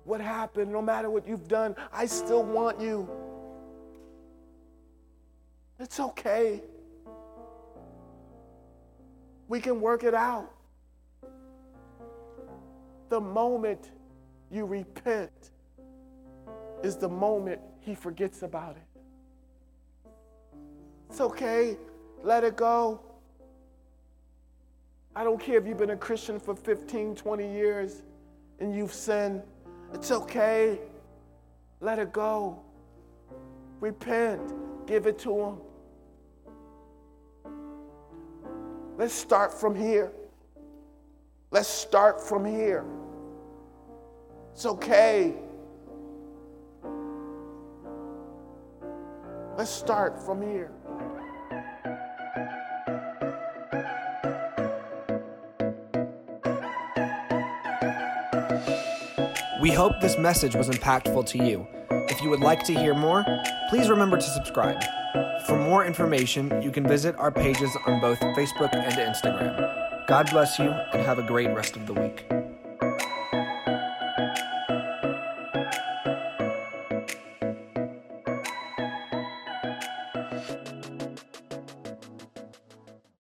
what 0.05 0.20
happened, 0.20 0.70
no 0.70 0.83
matter 0.83 1.11
what 1.11 1.26
you've 1.26 1.49
done, 1.49 1.74
I 1.93 2.07
still 2.07 2.43
want 2.43 2.81
you. 2.81 3.09
It's 5.78 6.01
okay. 6.01 6.62
We 9.49 9.61
can 9.61 9.81
work 9.81 10.05
it 10.05 10.14
out. 10.14 10.53
The 13.09 13.20
moment 13.20 13.91
you 14.51 14.66
repent 14.66 15.51
is 16.83 16.97
the 16.97 17.09
moment 17.09 17.61
he 17.81 17.95
forgets 17.95 18.43
about 18.43 18.76
it. 18.76 19.01
It's 21.09 21.20
okay. 21.20 21.76
Let 22.22 22.45
it 22.45 22.57
go. 22.57 23.01
I 25.16 25.24
don't 25.24 25.41
care 25.41 25.59
if 25.59 25.66
you've 25.66 25.78
been 25.78 25.91
a 25.91 25.97
Christian 25.97 26.39
for 26.39 26.55
15, 26.55 27.16
20 27.16 27.53
years 27.53 28.03
and 28.61 28.74
you've 28.74 28.93
sinned. 28.93 29.43
It's 29.93 30.11
okay. 30.11 30.78
Let 31.81 31.99
it 31.99 32.12
go. 32.12 32.61
Repent. 33.81 34.53
Give 34.87 35.07
it 35.07 35.18
to 35.20 35.41
Him. 35.41 35.57
Let's 38.97 39.14
start 39.14 39.53
from 39.53 39.74
here. 39.74 40.12
Let's 41.51 41.68
start 41.68 42.20
from 42.20 42.45
here. 42.45 42.85
It's 44.53 44.66
okay. 44.66 45.35
Let's 49.61 49.70
start 49.70 50.18
from 50.24 50.40
here. 50.40 50.70
We 59.61 59.70
hope 59.70 60.00
this 60.00 60.16
message 60.16 60.56
was 60.56 60.70
impactful 60.70 61.26
to 61.26 61.44
you. 61.44 61.66
If 61.90 62.22
you 62.22 62.30
would 62.30 62.40
like 62.40 62.64
to 62.64 62.72
hear 62.72 62.94
more, 62.94 63.22
please 63.68 63.90
remember 63.90 64.16
to 64.16 64.22
subscribe. 64.22 64.82
For 65.46 65.58
more 65.58 65.84
information, 65.84 66.62
you 66.62 66.70
can 66.70 66.88
visit 66.88 67.14
our 67.16 67.30
pages 67.30 67.76
on 67.86 68.00
both 68.00 68.18
Facebook 68.20 68.74
and 68.74 68.94
Instagram. 68.94 70.06
God 70.06 70.30
bless 70.30 70.58
you 70.58 70.70
and 70.70 71.02
have 71.02 71.18
a 71.18 71.22
great 71.22 71.54
rest 71.54 71.76
of 71.76 71.86
the 71.86 71.92
week. 71.92 72.24